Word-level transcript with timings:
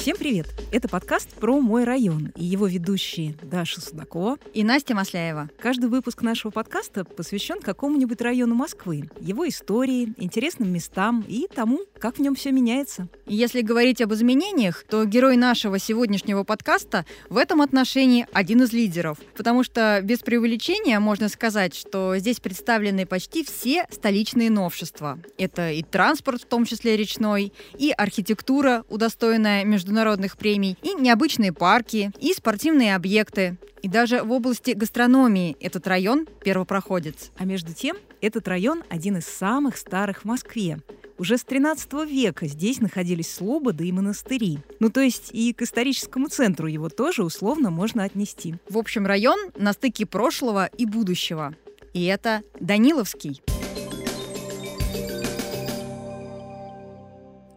Всем 0.00 0.16
привет! 0.16 0.46
Это 0.72 0.88
подкаст 0.88 1.28
про 1.34 1.60
мой 1.60 1.84
район 1.84 2.32
и 2.34 2.42
его 2.42 2.66
ведущие 2.66 3.34
Даша 3.42 3.82
Судакова 3.82 4.38
и 4.54 4.64
Настя 4.64 4.94
Масляева. 4.94 5.50
Каждый 5.60 5.90
выпуск 5.90 6.22
нашего 6.22 6.50
подкаста 6.50 7.04
посвящен 7.04 7.60
какому-нибудь 7.60 8.22
району 8.22 8.54
Москвы, 8.54 9.10
его 9.20 9.46
истории, 9.46 10.14
интересным 10.16 10.72
местам 10.72 11.22
и 11.28 11.48
тому, 11.54 11.80
как 11.98 12.16
в 12.16 12.22
нем 12.22 12.34
все 12.34 12.50
меняется. 12.50 13.08
Если 13.26 13.60
говорить 13.60 14.00
об 14.00 14.14
изменениях, 14.14 14.86
то 14.88 15.04
герой 15.04 15.36
нашего 15.36 15.78
сегодняшнего 15.78 16.44
подкаста 16.44 17.04
в 17.28 17.36
этом 17.36 17.60
отношении 17.60 18.26
один 18.32 18.62
из 18.62 18.72
лидеров, 18.72 19.18
потому 19.36 19.64
что 19.64 20.00
без 20.02 20.20
преувеличения 20.20 20.98
можно 20.98 21.28
сказать, 21.28 21.74
что 21.74 22.16
здесь 22.16 22.40
представлены 22.40 23.04
почти 23.04 23.44
все 23.44 23.86
столичные 23.90 24.48
новшества. 24.48 25.18
Это 25.36 25.72
и 25.72 25.82
транспорт, 25.82 26.40
в 26.40 26.46
том 26.46 26.64
числе 26.64 26.96
речной, 26.96 27.52
и 27.76 27.90
архитектура, 27.90 28.84
удостоенная 28.88 29.66
между 29.66 29.89
международных 29.90 30.36
премий, 30.36 30.78
и 30.82 30.94
необычные 30.94 31.52
парки, 31.52 32.12
и 32.20 32.32
спортивные 32.32 32.94
объекты. 32.94 33.56
И 33.82 33.88
даже 33.88 34.22
в 34.22 34.30
области 34.30 34.70
гастрономии 34.70 35.56
этот 35.58 35.86
район 35.88 36.28
первопроходец. 36.44 37.32
А 37.36 37.44
между 37.44 37.74
тем, 37.74 37.96
этот 38.20 38.46
район 38.46 38.84
один 38.88 39.16
из 39.16 39.26
самых 39.26 39.76
старых 39.76 40.22
в 40.22 40.24
Москве. 40.26 40.78
Уже 41.18 41.36
с 41.36 41.44
13 41.44 41.92
века 42.06 42.46
здесь 42.46 42.80
находились 42.80 43.32
слободы 43.32 43.86
и 43.86 43.92
монастыри. 43.92 44.60
Ну, 44.78 44.90
то 44.90 45.00
есть 45.00 45.30
и 45.32 45.52
к 45.52 45.62
историческому 45.62 46.28
центру 46.28 46.68
его 46.68 46.88
тоже 46.88 47.24
условно 47.24 47.70
можно 47.70 48.04
отнести. 48.04 48.54
В 48.68 48.78
общем, 48.78 49.06
район 49.06 49.38
на 49.56 49.72
стыке 49.72 50.06
прошлого 50.06 50.66
и 50.66 50.86
будущего. 50.86 51.54
И 51.92 52.04
это 52.04 52.42
Даниловский. 52.60 53.42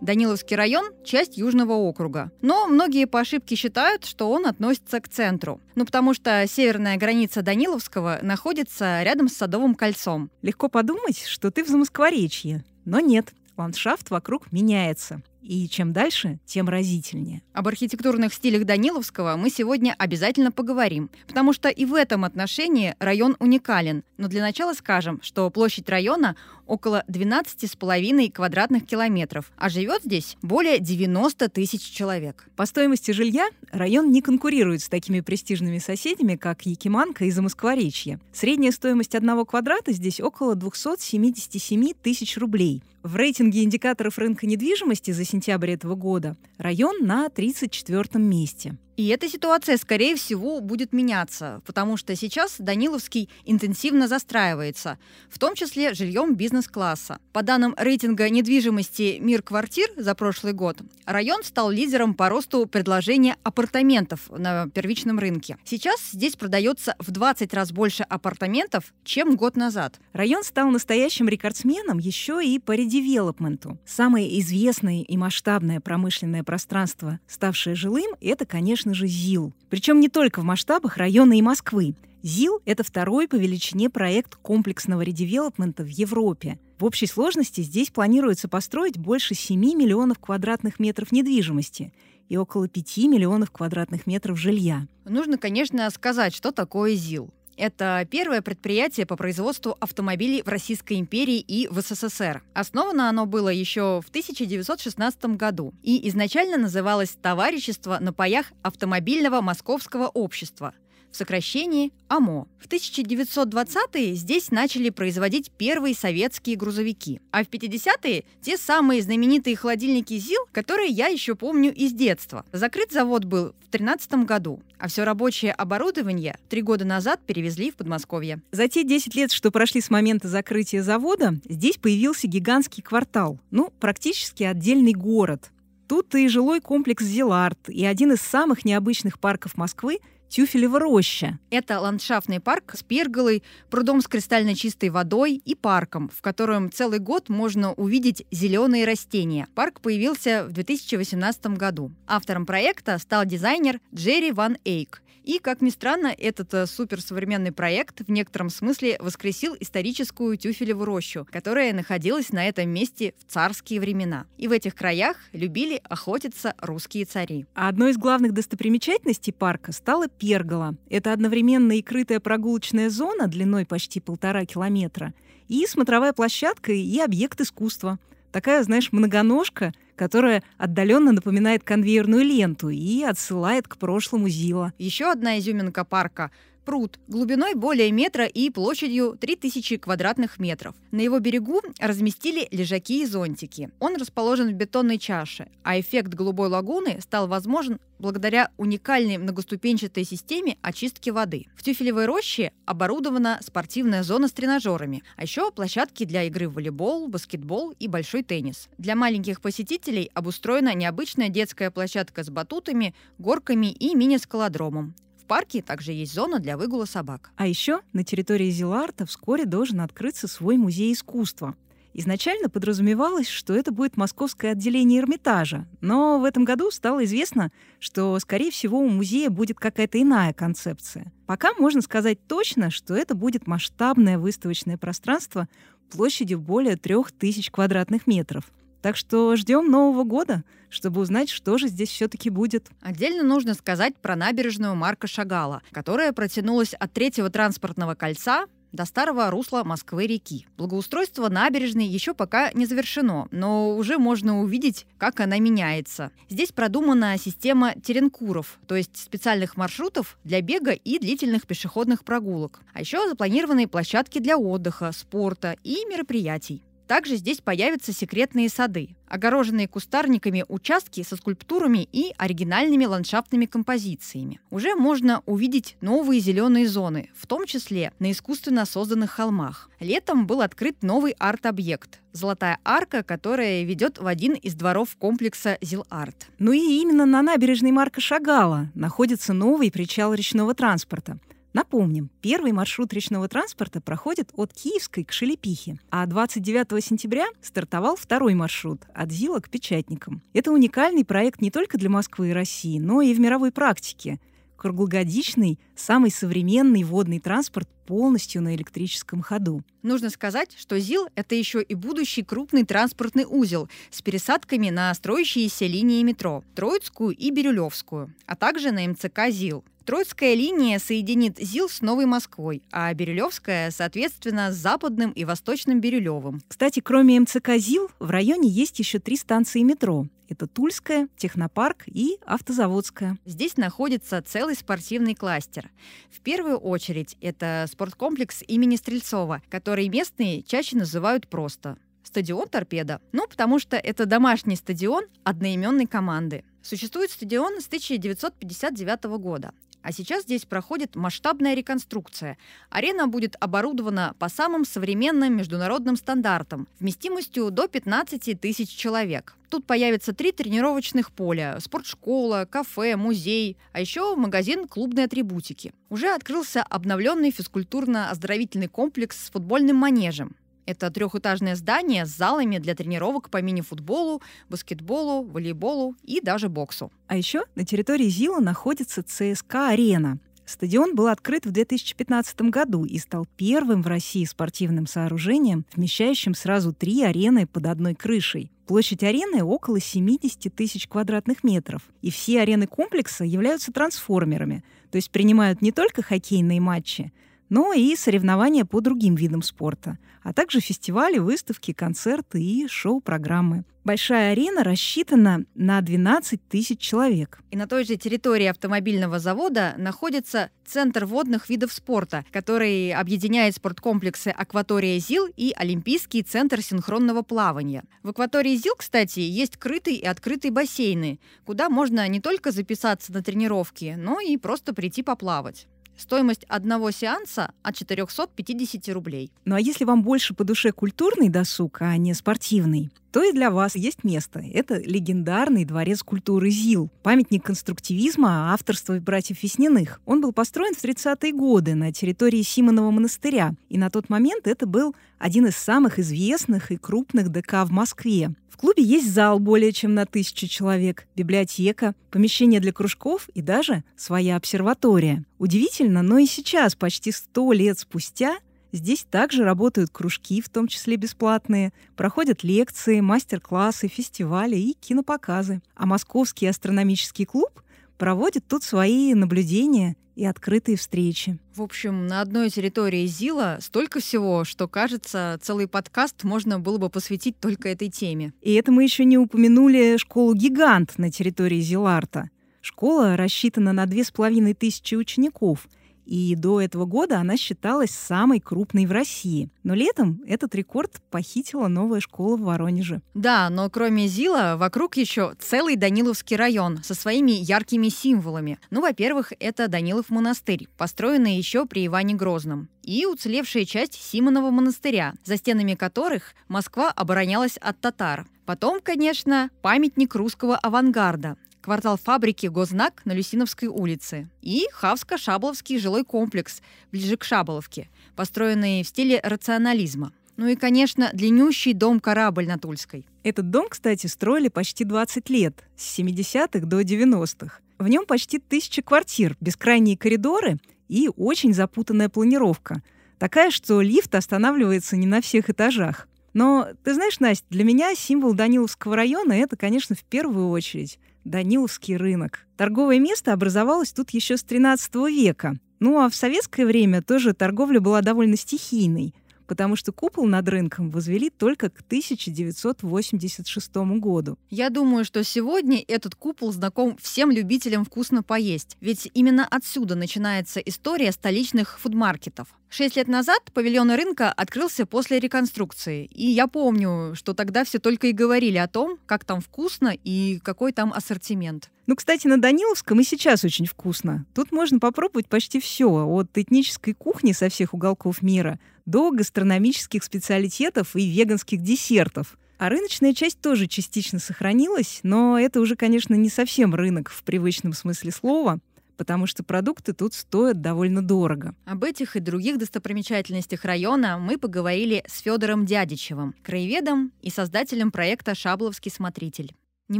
Даниловский 0.03 0.57
район– 0.57 0.91
часть 1.05 1.38
Южного 1.38 1.71
округа. 1.71 2.30
Но 2.41 2.67
многие 2.67 3.05
по 3.07 3.21
ошибке 3.21 3.55
считают, 3.55 4.03
что 4.03 4.29
он 4.29 4.45
относится 4.45 4.99
к 4.99 5.07
центру. 5.07 5.62
Ну, 5.76 5.85
потому 5.85 6.13
что 6.13 6.46
северная 6.46 6.98
граница 6.98 7.41
Даниловского 7.41 8.20
находится 8.21 9.01
рядом 9.04 9.29
с 9.29 9.37
Садовым 9.37 9.76
кольцом. 9.76 10.29
Легко 10.41 10.68
подумать, 10.68 11.24
что 11.26 11.51
ты 11.51 11.63
в 11.63 11.70
Замоскворечье. 11.70 12.65
Но 12.84 12.99
нет, 12.99 13.31
ландшафт 13.57 14.09
вокруг 14.09 14.51
меняется. 14.51 15.21
И 15.43 15.68
чем 15.68 15.91
дальше, 15.91 16.40
тем 16.46 16.70
разительнее. 16.70 17.41
Об 17.51 17.68
архитектурных 17.68 18.34
стилях 18.34 18.63
Даниловского 18.63 19.35
мы 19.35 19.49
сегодня 19.49 19.93
обязательно 19.98 20.54
поговорим, 20.54 21.09
потому 21.27 21.51
что 21.51 21.68
и 21.68 21.85
в 21.85 21.96
этом 21.96 22.24
отношении 22.24 22.96
район 22.99 23.35
уникален. 23.40 24.04
Но 24.18 24.29
для 24.29 24.41
начала 24.41 24.74
скажем, 24.74 25.20
что 25.21 25.49
площадь 25.49 25.90
района 25.90 26.37
около 26.65 27.04
12,5 27.09 28.31
квадратных 28.31 28.85
километров, 28.85 29.51
а 29.57 29.68
живет 29.68 30.04
здесь 30.04 30.37
более 30.41 30.79
90 30.79 31.49
тысяч 31.49 31.81
человек. 31.81 32.48
По 32.55 32.65
стоимости 32.65 33.12
жилья 33.12 33.49
район 33.71 34.12
не 34.12 34.21
конкурирует 34.21 34.81
с 34.81 34.87
такими 34.87 35.20
престижными 35.20 35.79
соседями, 35.79 36.37
как 36.37 36.65
Якиманка 36.65 37.26
и 37.26 37.31
Замоскворечье. 37.31 38.21
Средняя 38.31 38.71
стоимость 38.71 39.13
одного 39.13 39.43
квадрата 39.43 39.91
здесь 39.91 40.21
около 40.21 40.55
277 40.55 41.93
тысяч 42.01 42.37
рублей. 42.37 42.81
В 43.04 43.18
рейтинге 43.18 43.63
индикаторов 43.63 44.18
рынка 44.18 44.48
недвижимости 44.48 45.12
за 45.12 45.26
сентябрь 45.26 45.71
этого 45.71 45.96
года 45.96 46.37
район 46.57 47.05
на 47.05 47.27
34 47.27 48.23
месте. 48.23 48.77
И 48.96 49.08
эта 49.08 49.27
ситуация, 49.27 49.77
скорее 49.77 50.16
всего, 50.16 50.62
будет 50.62 50.94
меняться, 50.94 51.62
потому 51.66 51.98
что 51.98 52.16
сейчас 52.16 52.55
Даниловский 52.60 53.27
интенсивно 53.44 54.08
застраивается, 54.08 54.99
в 55.30 55.40
том 55.40 55.55
числе 55.55 55.96
жильем 55.96 56.36
бизнес-класса. 56.36 57.20
По 57.32 57.41
данным 57.41 57.74
рейтинга 57.77 58.30
недвижимости 58.30 59.18
«Мир 59.20 59.41
квартир» 59.41 59.90
за 59.98 60.14
прошлый 60.14 60.54
год, 60.54 60.77
район 61.05 61.44
стал 61.44 61.71
лидером 61.71 62.14
по 62.14 62.30
росту 62.30 62.68
предложения 62.68 63.36
апартаментов 63.41 64.30
на 64.30 64.69
первичном 64.69 65.18
рынке. 65.18 65.58
Сейчас 65.64 66.12
здесь 66.12 66.36
продается 66.36 66.96
в 67.00 67.09
20 67.09 67.52
раз 67.53 67.72
больше 67.72 68.03
апартаментов, 68.03 68.94
чем 69.03 69.36
год 69.36 69.56
назад. 69.58 70.00
Район 70.14 70.44
стал 70.44 70.70
настоящим 70.70 71.28
рекордсменом 71.28 71.98
еще 71.98 72.46
и 72.46 72.59
по 72.59 72.74
редевелопменту. 72.74 73.80
Самое 73.86 74.40
известное 74.40 75.02
и 75.02 75.18
масштабное 75.18 75.80
промышленное 75.80 76.44
пространство, 76.44 77.20
ставшее 77.28 77.76
жилым, 77.76 78.16
это, 78.22 78.46
конечно, 78.46 78.83
конечно 78.84 78.94
же, 78.94 79.08
ЗИЛ. 79.08 79.54
Причем 79.70 80.00
не 80.00 80.10
только 80.10 80.42
в 80.42 80.44
масштабах 80.44 80.98
района 80.98 81.38
и 81.38 81.42
Москвы. 81.42 81.96
ЗИЛ— 82.22 82.62
это 82.66 82.84
второй 82.84 83.28
по 83.28 83.36
величине 83.36 83.90
проект 83.90 84.36
комплексного 84.36 85.02
редевелопмента 85.02 85.84
в 85.84 85.88
Европе. 85.88 86.60
В 86.80 86.86
общей 86.86 87.08
сложности 87.08 87.62
здесь 87.62 87.90
планируется 87.92 88.50
построить 88.50 88.98
больше 88.98 89.36
7 89.36 89.58
миллионов 89.60 90.20
квадратных 90.20 90.80
метров 90.80 91.14
недвижимости 91.14 91.94
и 92.28 92.36
около 92.36 92.68
5 92.68 92.98
миллионов 93.08 93.52
квадратных 93.52 94.06
метров 94.06 94.38
жилья. 94.38 94.88
Нужно, 95.06 95.38
конечно, 95.38 95.90
сказать, 95.90 96.36
что 96.36 96.52
такое 96.52 96.96
ЗИЛ. 96.96 97.30
Это 97.58 98.08
первое 98.09 98.41
предприятие 98.41 99.06
по 99.06 99.16
производству 99.16 99.78
автомобилей 99.80 100.41
в 100.41 100.47
Российской 100.47 101.00
империи 101.00 101.40
и 101.40 101.68
в 101.68 101.80
СССР. 101.81 102.44
Основано 102.53 103.09
оно 103.09 103.25
было 103.25 103.50
еще 103.50 104.02
в 104.02 104.09
1916 104.09 105.25
году 105.38 105.74
и 105.84 106.08
изначально 106.09 106.58
называлось 106.58 107.18
«Товарищество 107.22 107.97
на 108.00 108.14
паях 108.14 108.52
автомобильного 108.64 109.41
московского 109.41 110.08
общества», 110.08 110.74
в 111.13 111.18
сокращении 111.18 111.94
АМО. 112.07 112.47
В 112.59 112.68
1920-е 112.68 114.16
здесь 114.16 114.51
начали 114.51 114.90
производить 114.90 115.51
первые 115.51 115.96
советские 115.96 116.56
грузовики, 116.56 117.22
а 117.31 117.44
в 117.44 117.50
50-е 117.50 118.25
те 118.41 118.57
самые 118.57 119.01
знаменитые 119.01 119.56
холодильники 119.56 120.18
ЗИЛ, 120.18 120.47
которые 120.52 120.90
я 120.90 121.07
еще 121.07 121.35
помню 121.35 121.72
из 121.73 121.94
детства. 121.94 122.46
Закрыт 122.52 122.91
завод 122.91 123.25
был 123.25 123.50
в 123.50 123.72
2013 123.72 124.25
году, 124.25 124.62
а 124.79 124.88
все 124.88 125.03
рабочее 125.03 125.53
оборудование 125.53 126.38
три 126.50 126.62
года 126.62 126.84
назад 126.84 127.22
перевезли 127.25 127.69
в 127.69 127.75
Подмосковье. 127.75 128.41
За 128.52 128.68
те 128.68 128.84
10 128.84 129.13
лет, 129.16 129.31
что 129.31 129.52
прошли 129.52 129.81
с 129.81 129.91
момента 129.91 130.28
закрытия 130.28 130.81
завода, 130.81 131.35
здесь 131.47 131.78
появился 131.78 132.28
гигантский 132.28 132.81
квартал, 132.81 133.40
ну, 133.52 133.72
практически 133.79 134.44
отдельный 134.44 134.94
город. 134.94 135.52
Тут 135.88 136.16
и 136.16 136.28
жилой 136.28 136.59
комплекс 136.59 137.03
«Зеларт», 137.03 137.69
и 137.69 137.85
один 137.85 138.13
из 138.13 138.22
самых 138.22 138.66
необычных 138.66 139.19
парков 139.19 139.57
Москвы— 139.57 140.00
Тюфелева 140.34 140.80
роща. 140.80 141.38
Это 141.52 141.80
ландшафтный 141.80 142.40
парк 142.40 142.74
с 142.76 142.82
перголой, 142.82 143.44
прудом 143.70 144.02
с 144.02 144.08
кристально 144.08 144.56
чистой 144.56 144.90
водой 144.90 145.40
и 145.46 145.54
парком, 145.54 146.10
в 146.10 146.24
котором 146.24 146.72
целый 146.72 146.98
год 146.98 147.30
можно 147.30 147.74
увидеть 147.74 148.26
зеленые 148.32 148.86
растения. 148.86 149.48
Парк 149.54 149.80
появился 149.80 150.46
в 150.46 150.52
2018 150.52 151.46
году. 151.56 151.92
Автором 152.08 152.48
проекта 152.48 152.98
стал 152.98 153.26
дизайнер 153.26 153.80
Джерри 153.94 154.32
Ван 154.32 154.58
Эйк. 154.66 155.03
И, 155.23 155.39
как 155.39 155.61
ни 155.61 155.69
странно, 155.69 156.13
этот 156.17 156.53
э, 156.53 156.66
суперсовременный 156.66 157.53
проект 157.53 158.01
в 158.01 158.11
некотором 158.11 158.50
смысле 158.50 158.97
воскресил 159.00 159.56
историческую 159.57 160.35
Тюфелеву 160.38 160.84
рощу, 160.84 161.25
которая 161.31 161.73
находилась 161.73 162.34
на 162.34 162.45
этом 162.47 162.69
месте 162.69 163.13
в 163.17 163.31
царские 163.31 163.79
времена. 163.79 164.25
И 164.38 164.50
в 164.50 164.51
этих 164.51 164.75
краях 164.75 165.17
любили 165.31 165.81
охотиться 165.84 166.53
русские 166.59 167.06
цари. 167.06 167.45
А 167.56 167.69
одной 167.69 167.91
из 167.91 167.97
главных 167.97 168.34
достопримечательностей 168.34 169.31
парка 169.31 169.72
стала 169.72 170.09
пергола. 170.09 170.75
Это 170.89 171.13
одновременно 171.13 171.72
и 171.72 171.81
крытая 171.81 172.19
прогулочная 172.19 172.90
зона 172.90 173.28
длиной 173.28 173.66
почти 173.66 174.01
полтора 174.01 174.45
километра, 174.45 175.13
и 175.47 175.66
смотровая 175.67 176.11
площадка, 176.11 176.73
и 176.73 177.00
объект 177.00 177.40
искусства. 177.40 178.00
Такая, 178.31 178.63
знаешь, 178.63 178.91
многоножка, 178.91 179.73
которая 179.96 180.44
отдаленно 180.58 181.12
напоминает 181.12 181.64
конвейерную 181.64 182.24
ленту 182.24 182.70
и 182.70 183.04
отсылает 183.04 183.68
к 183.68 183.78
прошлому 183.78 184.30
Зила. 184.30 184.74
Еще 184.78 185.12
одна 185.12 185.40
изюминка 185.40 185.84
парка 185.86 186.31
пруд 186.63 187.00
глубиной 187.07 187.53
более 187.53 187.91
метра 187.91 188.25
и 188.25 188.50
площадью 188.50 189.18
3000 189.19 189.78
квадратных 189.78 190.40
метров. 190.40 190.75
На 190.91 191.01
его 191.01 191.19
берегу 191.19 191.62
разместили 191.79 192.47
лежаки 192.51 193.01
и 193.01 193.06
зонтики. 193.06 193.69
Он 193.79 193.96
расположен 193.96 194.50
в 194.50 194.53
бетонной 194.53 194.97
чаше, 194.97 195.50
а 195.63 195.79
эффект 195.79 196.13
голубой 196.13 196.50
лагуны 196.50 197.00
стал 197.02 197.28
возможен 197.28 197.79
благодаря 197.99 198.52
уникальной 198.58 199.17
многоступенчатой 199.17 200.03
системе 200.03 200.58
очистки 200.61 201.09
воды. 201.09 201.46
В 201.55 201.64
Тюфелевой 201.64 202.05
роще 202.05 202.52
оборудована 202.66 203.40
спортивная 203.41 204.03
зона 204.03 204.28
с 204.28 204.34
тренажерами, 204.34 205.03
а 205.16 205.23
еще 205.23 205.52
площадки 205.52 206.03
для 206.03 206.23
игры 206.23 206.49
в 206.49 206.55
волейбол, 206.55 207.08
баскетбол 207.08 207.73
и 207.79 207.88
большой 207.88 208.23
теннис. 208.23 208.67
Для 208.78 208.96
маленьких 208.96 209.40
посетителей 209.40 210.11
обустроена 210.14 210.73
необычная 210.73 211.29
детская 211.29 211.72
площадка 211.72 212.23
с 212.23 212.29
батутами, 212.29 212.93
горками 213.17 213.72
и 213.72 213.96
мини-скалодромом. 213.96 214.96
В 215.23 215.25
парке 215.25 215.61
также 215.61 215.93
есть 215.93 216.14
зона 216.14 216.40
для 216.40 216.58
выгула 216.58 216.84
собак. 216.84 217.31
А 217.37 217.47
еще 217.47 217.79
на 217.93 218.03
территории 218.03 218.49
Зиларта 218.49 219.05
вскоре 219.05 219.46
должен 219.46 219.79
открыться 219.79 220.28
свой 220.28 220.58
музей 220.58 220.91
искусства. 220.91 221.55
Изначально 221.93 222.49
подразумевалось, 222.49 223.29
что 223.29 223.53
это 223.53 223.72
будет 223.72 223.96
московское 223.96 224.52
отделение 224.52 224.99
Эрмитажа, 224.99 225.66
но 225.79 226.20
в 226.20 226.25
этом 226.25 226.43
году 226.43 226.72
стало 226.72 227.05
известно, 227.05 227.53
что, 227.79 228.20
скорее 228.20 228.52
всего, 228.52 228.79
у 228.79 228.90
музея 228.90 229.29
будет 229.29 229.59
какая-то 229.59 230.02
иная 230.02 230.34
концепция. 230.34 231.14
Пока 231.26 231.53
можно 231.53 231.81
сказать 231.81 232.19
точно, 232.28 232.69
что 232.69 232.93
это 232.93 233.16
будет 233.16 233.47
масштабное 233.47 234.17
выставочное 234.17 234.78
пространство 234.78 235.47
площадью 235.90 236.40
более 236.40 236.76
трех 236.76 237.14
тысяч 237.14 237.49
квадратных 237.49 238.08
метров. 238.08 238.43
Так 238.84 238.97
что 238.97 239.38
ждем 239.38 239.72
Нового 239.72 240.03
года, 240.03 240.44
чтобы 240.70 241.00
узнать, 241.00 241.30
что 241.30 241.58
же 241.58 241.70
здесь 241.70 241.88
все-таки 241.88 242.30
будет. 242.30 242.68
Отдельно 242.82 243.24
нужно 243.24 243.53
сказать 243.53 243.96
про 243.96 244.18
набережную 244.18 244.76
Марка 244.76 245.08
Шагала, 245.08 245.62
которая 245.72 246.12
протянулась 246.12 246.74
от 246.74 246.91
третьего 246.91 247.30
транспортного 247.30 247.96
кольца 247.96 248.46
до 248.74 248.84
старого 248.84 249.32
русла 249.32 249.64
Москвы-реки. 249.64 250.47
Благоустройство 250.58 251.30
набережной 251.30 251.85
еще 251.85 252.14
пока 252.14 252.52
не 252.52 252.66
завершено, 252.66 253.30
но 253.32 253.78
уже 253.78 253.97
можно 253.97 254.41
увидеть, 254.41 254.86
как 254.97 255.22
она 255.22 255.40
меняется. 255.40 256.12
Здесь 256.27 256.51
продумана 256.51 257.18
система 257.18 257.75
теренкуров, 257.75 258.59
то 258.68 258.75
есть 258.75 258.97
специальных 258.97 259.56
маршрутов 259.56 260.18
для 260.25 260.41
бега 260.41 260.71
и 260.74 261.00
длительных 261.00 261.47
пешеходных 261.47 262.03
прогулок. 262.03 262.59
А 262.74 262.81
еще 262.81 263.07
запланированы 263.07 263.65
площадки 263.65 264.19
для 264.19 264.38
отдыха, 264.38 264.91
спорта 264.91 265.56
и 265.63 265.86
мероприятий. 265.86 266.63
Также 266.88 267.15
здесь 267.15 267.39
появятся 267.41 267.94
секретные 267.94 268.50
сады, 268.50 268.95
огороженные 269.07 269.68
кустарниками 269.68 270.45
участки 270.47 271.03
со 271.03 271.15
скульптурами 271.15 271.88
и 271.91 272.13
оригинальными 272.18 272.85
ландшафтными 272.85 273.45
композициями. 273.45 274.39
Уже 274.50 274.75
можно 274.75 275.21
увидеть 275.25 275.77
новые 275.81 276.19
зеленые 276.19 276.68
зоны, 276.68 277.09
в 277.15 277.27
том 277.27 277.45
числе 277.45 277.91
на 278.00 278.12
искусственно 278.12 278.65
созданных 278.65 279.12
холмах. 279.12 279.69
Летом 279.80 280.27
был 280.27 280.41
открыт 280.41 280.81
новый 280.81 281.15
арт-объект– 281.18 282.00
Золотая 282.13 282.59
арка, 282.63 283.01
которая 283.01 283.63
ведет 283.63 283.97
в 283.97 284.06
один 284.06 284.33
из 284.33 284.53
дворов 284.53 284.95
комплекса 284.97 285.57
Зил-Арт. 285.62 286.27
Ну 286.38 286.51
и 286.51 286.79
именно 286.79 287.07
на 287.07 287.24
набережной 287.24 287.71
Марка 287.71 288.01
Шагала 288.01 288.69
находится 288.75 289.33
новый 289.33 289.71
причал 289.71 290.13
речного 290.13 290.53
транспорта– 290.53 291.18
Напомним, 291.53 292.09
первый 292.21 292.51
маршрут 292.51 292.94
речного 292.94 293.27
транспорта 293.27 293.79
проходит 293.79 294.31
от 294.33 294.51
Киевской 294.53 295.03
к 295.03 295.11
Шелепихе, 295.11 295.79
а 295.91 296.07
29 296.07 296.83
сентября 296.83 297.27
стартовал 297.44 297.95
второй 297.95 298.33
маршрут 298.33 298.81
от 298.95 299.11
Зила 299.11 299.39
к 299.39 299.50
Печатникам. 299.50 300.23
Это 300.33 300.51
уникальный 300.51 301.05
проект 301.05 301.41
не 301.41 301.51
только 301.51 301.77
для 301.77 301.91
Москвы 301.91 302.29
и 302.29 302.33
России, 302.33 302.79
но 302.79 303.01
и 303.01 303.13
в 303.13 303.19
мировой 303.19 303.51
практике. 303.51 304.19
Круглогодичный, 304.57 305.59
самый 305.75 306.09
современный 306.09 306.83
водный 306.83 307.19
транспорт 307.19 307.69
полностью 307.85 308.41
на 308.41 308.56
электрическом 308.56 309.21
ходу. 309.21 309.63
Нужно 309.81 310.09
сказать, 310.09 310.56
что 310.57 310.80
ЗИЛ– 310.80 311.09
это 311.15 311.35
еще 311.35 311.62
и 311.62 311.75
будущий 311.75 312.24
крупный 312.24 312.65
транспортный 312.65 313.25
узел 313.27 313.69
с 313.91 314.01
пересадками 314.01 314.69
на 314.69 314.94
строящиеся 314.94 315.65
линии 315.65 316.03
метро– 316.03 316.44
Троицкую 316.56 317.15
и 317.15 317.31
Бирюлевскую, 317.31 318.13
а 318.25 318.35
также 318.35 318.71
на 318.71 318.88
МЦК 318.88 319.30
ЗИЛ. 319.30 319.63
Троицкая 319.85 320.33
линия 320.33 320.80
соединит 320.80 321.38
ЗИЛ 321.38 321.68
с 321.68 321.81
Новой 321.81 322.06
Москвой, 322.06 322.63
а 322.71 322.94
Бирюлевская, 322.94 323.69
соответственно, 323.69 324.53
с 324.53 324.56
Западным 324.56 325.12
и 325.12 325.25
Восточным 325.25 325.81
Бирюлевым. 325.81 326.41
Кстати, 326.47 326.79
кроме 326.79 327.19
МЦК 327.19 327.57
ЗИЛ, 327.57 327.89
в 328.00 328.09
районе 328.09 328.47
есть 328.47 328.79
еще 328.79 329.00
три 329.00 329.18
станции 329.18 329.62
метро. 329.62 330.07
Это 330.29 330.47
Тульская, 330.47 331.09
Технопарк 331.18 331.83
и 331.86 332.18
Автозаводская. 332.25 333.18
Здесь 333.25 333.57
находится 333.57 334.21
целый 334.21 334.56
спортивный 334.56 335.15
кластер. 335.15 335.69
В 336.09 336.21
первую 336.21 336.57
очередь 336.57 337.18
это 337.19 337.65
спорткомплекс 337.73 338.43
имени 338.47 338.77
Стрельцова, 338.77 339.41
который 339.49 339.89
местные 339.89 340.43
чаще 340.43 340.77
называют 340.77 341.27
просто 341.27 341.77
стадион 342.03 342.47
«Торпеда». 342.47 343.01
Ну, 343.11 343.27
потому 343.27 343.59
что 343.59 343.75
это 343.75 344.05
домашний 344.05 344.55
стадион 344.55 345.05
одноименной 345.23 345.87
команды. 345.87 346.43
Существует 346.61 347.11
стадион 347.11 347.59
с 347.59 347.67
1959 347.67 349.03
года. 349.19 349.53
А 349.83 349.91
сейчас 349.91 350.24
здесь 350.24 350.45
проходит 350.45 350.95
масштабная 350.95 351.53
реконструкция. 351.53 352.38
Арена 352.69 353.07
будет 353.07 353.35
оборудована 353.39 354.15
по 354.18 354.30
самым 354.30 354.63
современным 354.65 355.35
международным 355.35 355.97
стандартам, 355.97 356.68
вместимостью 356.80 357.51
до 357.51 357.68
15 357.68 358.39
тысяч 358.39 358.69
человек. 358.69 359.35
Тут 359.50 359.68
появятся 359.68 360.13
три 360.13 360.31
тренировочных 360.31 361.12
поля, 361.12 361.59
спортшкола, 361.59 362.47
кафе, 362.50 362.95
музей, 362.95 363.57
а 363.71 363.81
еще 363.81 364.15
магазин 364.15 364.68
клубной 364.68 365.03
атрибутики. 365.03 365.74
Уже 365.89 366.09
открылся 366.09 366.63
обновленный 366.63 367.29
физкультурно-оздоровительный 367.29 368.68
комплекс 368.68 369.25
с 369.25 369.29
футбольным 369.29 369.75
манежем. 369.75 370.36
Это 370.65 370.89
трехэтажное 370.89 371.56
здание 371.56 372.06
с 372.06 372.10
залами 372.10 372.57
для 372.57 372.75
тренировок 372.75 373.30
по 373.30 373.42
мини-футболу, 373.42 374.21
баскетболу, 374.50 375.24
волейболу 375.24 375.95
и 376.04 376.21
даже 376.21 376.50
боксу. 376.50 376.92
А 377.07 377.18
еще 377.18 377.44
на 377.56 377.65
территории 377.65 378.07
ЗИЛа 378.07 378.39
находится 378.39 379.04
ЦСКА-арена. 379.04 380.19
Стадион 380.45 380.94
был 380.95 381.07
открыт 381.07 381.45
в 381.45 381.51
2015 381.51 382.42
году 382.44 382.83
и 382.83 382.98
стал 382.98 383.25
первым 383.38 383.81
в 383.81 383.88
России 383.88 384.25
спортивным 384.25 384.88
сооружением, 384.88 385.65
вмещающим 385.74 386.36
сразу 386.36 386.74
три 386.74 387.01
арены 387.01 387.48
под 387.48 387.65
одной 387.68 387.95
крышей. 387.95 388.51
Площадь 388.68 389.04
арены 389.04 389.44
около 389.44 389.80
70 389.80 390.54
тысяч 390.54 390.88
квадратных 390.88 391.44
метров. 391.44 391.81
И 392.01 392.12
все 392.12 392.42
арены 392.42 392.68
комплекса 392.68 393.24
являются 393.24 393.71
трансформерами, 393.71 394.63
то 394.92 394.98
есть 394.98 395.12
принимают 395.12 395.62
не 395.62 395.71
только 395.71 396.01
хоккейные 396.01 396.62
матчи, 396.62 397.12
но 397.53 397.71
и 397.71 397.95
соревнования 397.95 398.65
по 398.65 398.81
другим 398.81 399.13
видам 399.13 399.44
спорта, 399.44 400.00
а 400.23 400.33
также 400.33 400.59
фестивали, 400.59 401.19
выставки, 401.19 401.71
концерты 401.71 402.41
и 402.41 402.67
шоу-программы. 402.67 403.63
Большая 403.83 404.31
арена 404.31 404.63
рассчитана 404.63 405.45
на 405.53 405.79
12 405.81 406.41
тысяч 406.50 406.79
человек. 406.79 407.44
И 407.51 407.55
на 407.55 407.67
той 407.67 407.83
же 407.83 407.95
территории 407.95 408.47
автомобильного 408.47 409.19
завода 409.19 409.75
находится 409.77 410.50
Центр 410.65 411.05
водных 411.05 411.47
видов 411.47 411.71
спорта, 411.71 412.25
который 412.31 412.91
объединяет 412.91 413.55
спорткомплексы 413.55 414.29
«Акватория 414.29 414.97
ЗИЛ» 414.97 415.27
и 415.38 415.53
Олимпийский 415.55 416.23
центр 416.23 416.59
синхронного 416.63 417.21
плавания. 417.21 417.83
В 418.01 418.09
«Акватории 418.09 418.55
ЗИЛ», 418.55 418.73
кстати, 418.77 419.19
есть 419.19 419.57
крытые 419.57 419.97
и 419.97 420.05
открытые 420.07 420.51
бассейны, 420.51 421.19
куда 421.45 421.69
можно 421.69 422.07
не 422.07 422.19
только 422.19 422.50
записаться 422.51 423.13
на 423.13 423.21
тренировки, 423.21 423.94
но 423.95 424.19
и 424.19 424.38
просто 424.38 424.73
прийти 424.73 425.03
поплавать. 425.03 425.67
Стоимость 425.97 426.43
одного 426.45 426.91
сеанса 426.91 427.51
от 427.61 427.75
450 427.75 428.89
рублей. 428.89 429.31
Ну 429.45 429.55
а 429.55 429.59
если 429.59 429.85
вам 429.85 430.03
больше 430.03 430.33
по 430.33 430.43
душе 430.43 430.71
культурный 430.71 431.29
досуг, 431.29 431.81
а 431.81 431.95
не 431.97 432.13
спортивный, 432.13 432.91
то 433.13 433.24
и 433.24 433.31
для 433.31 433.51
вас 433.51 433.75
есть 433.75 434.04
место. 434.04 434.44
Это 434.54 434.80
легендарный 434.80 435.65
дворец 435.65 436.01
культуры 436.01 436.50
ЗИЛ, 436.50 436.89
памятник 437.04 437.44
конструктивизма 437.45 438.51
авторства 438.51 439.00
братьев 439.00 439.44
Весняных. 439.44 440.01
Он 440.06 440.19
был 440.19 440.33
построен 440.33 440.74
в 440.74 440.83
30-е 440.83 441.31
годы 441.31 441.75
на 441.75 441.94
территории 441.94 442.42
Симонова 442.42 442.89
монастыря, 442.89 443.54
и 443.69 443.77
на 443.77 443.92
тот 443.92 444.10
момент 444.10 444.48
это 444.48 444.65
был 444.65 444.95
один 445.19 445.45
из 445.45 445.56
самых 445.56 446.00
известных 446.00 446.71
и 446.71 446.77
крупных 446.77 447.30
ДК 447.30 447.63
в 447.65 447.71
Москве. 447.71 448.33
В 448.50 448.57
клубе 448.57 448.81
есть 448.81 449.12
зал 449.12 449.38
более 449.39 449.74
чем 449.74 449.94
на 449.94 450.07
тысячу 450.07 450.48
человек, 450.48 451.06
библиотека, 451.15 451.94
помещение 452.10 452.60
для 452.60 452.74
кружков 452.74 453.30
и 453.36 453.44
даже 453.44 453.84
своя 453.96 454.38
обсерватория. 454.38 455.24
Удивительно, 455.38 456.01
но 456.01 456.17
и 456.17 456.25
сейчас, 456.25 456.75
почти 456.75 457.12
сто 457.12 457.51
лет 457.51 457.77
спустя, 457.77 458.38
Здесь 458.74 459.06
также 459.10 459.44
работают 459.44 459.92
кружки, 459.92 460.42
в 460.42 460.50
том 460.50 460.68
числе 460.68 460.96
бесплатные, 460.96 461.72
проходят 461.96 462.44
лекции, 462.44 463.01
мастер-классы, 463.01 463.88
фестивали 463.88 464.56
и 464.56 464.74
кинопоказы. 464.74 465.62
А 465.75 465.86
Московский 465.86 466.48
астрономический 466.48 467.25
клуб 467.25 467.62
проводит 468.00 468.48
тут 468.48 468.63
свои 468.63 469.13
наблюдения 469.13 469.96
и 470.15 470.25
открытые 470.25 470.77
встречи. 470.77 471.38
В 471.56 471.62
общем, 471.62 472.08
на 472.08 472.22
одной 472.22 472.50
территории 472.50 473.06
ЗИЛа 473.06 473.60
столько 473.62 474.00
всего, 474.00 474.44
что, 474.44 474.68
кажется, 474.68 475.38
целый 475.39 475.68
подкаст 475.68 476.24
можно 476.24 476.60
было 476.60 476.80
бы 476.80 476.89
посвятить 476.89 477.39
только 477.39 477.70
этой 477.70 477.89
теме. 477.89 478.34
И 478.42 478.53
это 478.53 478.72
мы 478.72 478.84
еще 478.84 479.06
не 479.06 479.20
упомянули 479.20 479.98
школу-гигант 479.98 480.98
на 480.98 481.12
территории 481.12 481.62
ЗИЛАРТа. 481.62 482.32
Школа 482.62 483.18
рассчитана 483.18 483.72
на 483.72 483.86
две 483.86 484.03
с 484.03 484.10
половиной 484.10 484.56
тысячи 484.56 484.96
учеников— 484.96 485.68
и 486.05 486.36
до 486.36 486.62
этого 486.62 486.86
года 486.86 487.19
она 487.19 487.38
считалась 487.38 487.91
самой 487.91 488.39
крупной 488.39 488.86
в 488.86 488.91
России. 488.91 489.50
Но 489.63 489.74
летом 489.74 490.22
этот 490.27 490.55
рекорд 490.55 491.01
похитила 491.10 491.67
новая 491.67 492.00
школа 492.00 492.38
в 492.38 492.41
Воронеже. 492.41 493.01
Да, 493.13 493.50
но 493.50 493.69
кроме 493.69 494.07
ЗИЛа, 494.07 494.55
вокруг 494.57 494.98
еще 494.98 495.33
целый 495.39 495.75
Даниловский 495.75 496.36
район 496.36 496.83
со 496.83 496.93
своими 496.93 497.31
яркими 497.31 497.89
символами. 497.89 498.60
Ну, 498.69 498.81
во-первых, 498.81 499.33
это 499.39 499.67
Данилов 499.67 500.10
монастырь, 500.10 500.67
построенный 500.77 501.38
еще 501.38 501.65
при 501.65 501.88
Иване 501.88 502.15
Грозном 502.15 502.69
и 502.83 503.05
уцелевшая 503.05 503.65
часть 503.65 503.93
Симонова 503.93 504.51
монастыря, 504.51 505.13
за 505.24 505.38
стенами 505.38 505.74
которых 505.74 506.33
Москва 506.48 506.91
оборонялась 506.91 507.57
от 507.57 507.79
татар. 507.79 508.27
Потом, 508.45 508.81
конечно, 508.81 509.50
памятник 509.62 510.15
русского 510.15 510.57
авангарда, 510.57 511.38
квартал 511.63 511.98
фабрики 511.98 512.48
«Гознак» 512.48 513.01
на 513.05 513.13
Люсиновской 513.13 513.70
улице 513.70 514.29
и 514.41 514.67
Хавско-Шаболовский 514.74 515.79
жилой 515.79 516.03
комплекс 516.03 516.62
ближе 516.91 517.15
к 517.15 517.24
Шаболовке, 517.24 517.89
построенный 518.15 518.84
в 518.84 518.88
стиле 518.88 519.22
рационализма. 519.24 520.12
Ну 520.36 520.48
и, 520.48 520.55
конечно, 520.55 521.10
длиннющий 521.13 521.74
дом-корабль 521.74 522.48
на 522.48 522.58
Тульской. 522.58 523.08
Этот 523.24 523.50
дом, 523.50 523.67
кстати, 523.70 524.08
строили 524.08 524.50
почти 524.50 524.84
20 524.84 525.29
лет, 525.29 525.63
с 525.77 525.98
70-х 525.98 526.65
до 526.65 526.82
90-х. 526.82 527.60
В 527.79 527.88
нем 527.88 528.05
почти 528.05 528.39
тысяча 528.39 528.82
квартир, 528.82 529.38
бескрайние 529.39 529.98
коридоры 529.98 530.58
и 530.89 531.10
очень 531.15 531.53
запутанная 531.53 532.10
планировка. 532.10 532.84
Такая, 533.20 533.51
что 533.51 533.79
лифт 533.79 534.13
останавливается 534.15 534.98
не 534.98 535.08
на 535.08 535.22
всех 535.22 535.50
этажах. 535.50 536.10
Но 536.34 536.67
ты 536.84 536.93
знаешь, 536.93 537.20
Настя, 537.20 537.46
для 537.50 537.63
меня 537.63 537.96
символ 537.96 538.34
Даниловского 538.34 538.96
района— 538.98 539.34
это, 539.34 539.55
конечно, 539.55 539.96
в 539.96 540.03
первую 540.03 540.50
очередь 540.50 541.00
Даниловский 541.25 541.98
рынок. 541.98 542.46
Торговое 542.58 543.00
место 543.00 543.34
образовалось 543.34 543.94
тут 543.94 544.12
еще 544.12 544.38
с 544.38 544.44
13 544.44 544.96
века. 545.10 545.56
Ну 545.80 546.00
а 546.00 546.10
в 546.10 546.15
советское 546.15 546.65
время 546.65 547.01
тоже 547.01 547.34
торговля 547.34 547.80
была 547.80 548.01
довольно 548.01 548.38
стихийной 548.38 549.13
потому 549.45 549.75
что 549.75 549.91
купол 549.91 550.25
над 550.25 550.47
рынком 550.47 550.89
возвели 550.89 551.29
только 551.29 551.69
к 551.69 551.81
1986 551.81 553.75
году. 554.00 554.38
Я 554.50 554.69
думаю, 554.69 555.05
что 555.05 555.23
сегодня 555.23 555.83
этот 555.88 556.15
купол 556.15 556.51
знаком 556.51 556.97
всем 557.01 557.31
любителям 557.31 557.85
вкусно 557.85 558.23
поесть, 558.23 558.77
ведь 558.81 559.09
именно 559.13 559.47
отсюда 559.50 559.95
начинается 559.95 560.59
история 560.59 561.12
столичных 561.12 561.79
фудмаркетов. 561.79 562.47
Шесть 562.69 562.95
лет 562.95 563.07
назад 563.07 563.39
павильон 563.53 563.91
рынка 563.91 564.31
открылся 564.31 564.88
после 564.88 565.19
реконструкции, 565.19 566.05
и 566.05 566.25
я 566.25 566.47
помню, 566.47 567.13
что 567.13 567.35
тогда 567.35 567.63
все 567.65 567.77
только 567.77 568.07
и 568.07 568.13
говорили 568.13 568.57
о 568.57 568.67
том, 568.67 568.97
как 569.05 569.25
там 569.25 569.41
вкусно 569.41 569.95
и 570.03 570.39
какой 570.43 570.71
там 570.71 570.91
ассортимент. 570.91 571.69
Ну, 571.85 571.95
кстати, 571.95 572.27
на 572.27 572.39
Даниловском 572.39 572.99
и 572.99 573.03
сейчас 573.03 573.43
очень 573.43 573.65
вкусно. 573.65 574.25
Тут 574.33 574.51
можно 574.51 574.79
попробовать 574.79 575.27
почти 575.27 575.59
все, 575.59 575.87
от 575.87 576.37
этнической 576.37 576.93
кухни 576.93 577.33
со 577.33 577.49
всех 577.49 577.73
уголков 577.73 578.21
мира 578.21 578.59
до 578.85 579.11
гастрономических 579.11 580.03
специалитетов 580.03 580.95
и 580.95 581.05
веганских 581.09 581.61
десертов. 581.61 582.37
А 582.57 582.69
рыночная 582.69 583.13
часть 583.13 583.41
тоже 583.41 583.67
частично 583.67 584.19
сохранилась, 584.19 585.01
но 585.03 585.37
это 585.37 585.59
уже, 585.59 585.75
конечно, 585.75 586.13
не 586.13 586.29
совсем 586.29 586.73
рынок 586.73 587.09
в 587.09 587.23
привычном 587.23 587.73
смысле 587.73 588.11
слова— 588.11 588.59
потому 588.97 589.27
что 589.27 589.43
продукты 589.43 589.93
тут 589.93 590.13
стоят 590.13 590.61
довольно 590.61 591.01
дорого. 591.01 591.55
Об 591.65 591.83
этих 591.83 592.15
и 592.15 592.19
других 592.19 592.57
достопримечательностях 592.57 593.65
района 593.65 594.17
мы 594.17 594.37
поговорили 594.37 595.03
с 595.07 595.19
Федором 595.21 595.65
Дядичевым, 595.65 596.35
краеведом 596.43 597.11
и 597.21 597.29
создателем 597.29 597.91
проекта 597.91 598.35
«Шабловский 598.35 598.91
смотритель». 598.91 599.53
Не 599.89 599.99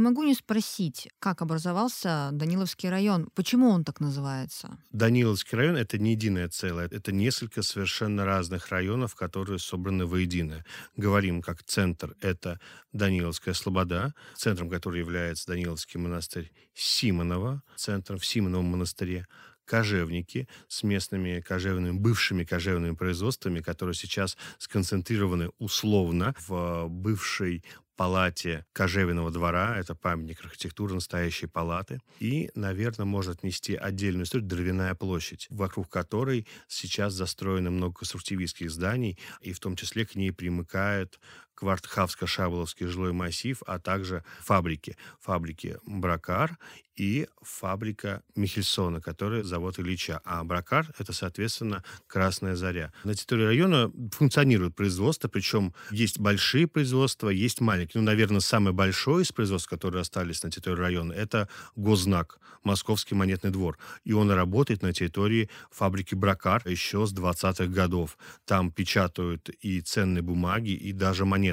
могу 0.00 0.22
не 0.22 0.34
спросить, 0.34 1.08
как 1.18 1.42
образовался 1.42 2.30
Даниловский 2.32 2.88
район, 2.88 3.28
почему 3.34 3.68
он 3.68 3.84
так 3.84 4.00
называется? 4.00 4.78
Даниловский 4.92 5.58
район— 5.58 5.76
это 5.78 5.98
не 5.98 6.12
единое 6.12 6.48
целое, 6.48 6.88
это 6.90 7.12
несколько 7.12 7.62
совершенно 7.62 8.24
разных 8.24 8.70
районов, 8.70 9.14
которые 9.14 9.58
собраны 9.58 10.06
воедино. 10.06 10.64
Говорим, 10.96 11.42
как 11.42 11.62
центр— 11.64 12.16
это 12.22 12.60
Даниловская 12.92 13.52
Слобода, 13.52 14.14
центром 14.34 14.70
которой 14.70 15.00
является 15.00 15.48
Даниловский 15.48 16.00
монастырь 16.00 16.50
Симонова, 16.74 17.62
центром 17.76 18.18
в 18.18 18.24
Симоновом 18.24 18.66
монастыре, 18.66 19.26
кожевники 19.64 20.48
с 20.68 20.82
местными 20.82 21.40
кожевными, 21.40 21.98
бывшими 21.98 22.44
кожевными 22.44 22.94
производствами, 22.94 23.60
которые 23.60 23.94
сейчас 23.94 24.36
сконцентрированы 24.58 25.50
условно 25.58 26.34
в 26.46 26.86
бывшей 26.88 27.64
палате 27.96 28.66
Кожевиного 28.72 29.30
двора, 29.30 29.76
это 29.78 29.94
памятник 29.94 30.44
архитектуры 30.44 30.94
настоящей 30.94 31.46
палаты, 31.46 32.00
и, 32.18 32.50
наверное, 32.54 33.06
можно 33.06 33.32
отнести 33.32 33.74
отдельную 33.74 34.24
историю 34.24 34.48
Дровяная 34.48 34.94
площадь, 34.94 35.46
вокруг 35.50 35.88
которой 35.88 36.46
сейчас 36.68 37.12
застроено 37.12 37.70
много 37.70 37.94
конструктивистских 37.94 38.70
зданий, 38.70 39.18
и 39.40 39.52
в 39.52 39.60
том 39.60 39.76
числе 39.76 40.06
к 40.06 40.14
ней 40.14 40.32
примыкает 40.32 41.18
Квартхавско-Шаболовский 41.56 42.86
жилой 42.86 43.12
массив, 43.12 43.62
а 43.66 43.78
также 43.78 44.24
фабрики. 44.40 44.96
Фабрики 45.20 45.78
Бракар 45.86 46.58
и 46.96 47.26
фабрика 47.42 48.22
Михельсона, 48.36 49.00
который 49.00 49.42
завод 49.42 49.78
Ильича. 49.78 50.20
А 50.24 50.44
Бракар— 50.44 50.92
это, 50.98 51.12
соответственно, 51.12 51.82
Красная 52.06 52.54
Заря. 52.54 52.92
На 53.04 53.14
территории 53.14 53.44
района 53.44 53.92
функционирует 54.12 54.74
производство, 54.74 55.28
причем 55.28 55.74
есть 55.90 56.18
большие 56.18 56.66
производства, 56.66 57.28
есть 57.28 57.60
маленькие. 57.60 58.00
Ну, 58.00 58.06
наверное, 58.06 58.40
самое 58.40 58.74
большое 58.74 59.22
из 59.22 59.32
производств, 59.32 59.68
которые 59.68 60.02
остались 60.02 60.42
на 60.42 60.50
территории 60.50 60.80
района, 60.80 61.12
это 61.12 61.48
Гознак, 61.76 62.38
Московский 62.62 63.14
монетный 63.14 63.50
двор. 63.50 63.78
И 64.04 64.12
он 64.12 64.30
работает 64.30 64.82
на 64.82 64.92
территории 64.92 65.50
фабрики 65.70 66.14
Бракар 66.14 66.62
еще 66.66 67.06
с 67.06 67.12
20-х 67.12 67.66
годов. 67.66 68.16
Там 68.46 68.70
печатают 68.70 69.50
и 69.60 69.80
ценные 69.80 70.22
бумаги, 70.22 70.70
и 70.70 70.92
даже 70.92 71.24
монеты. 71.24 71.43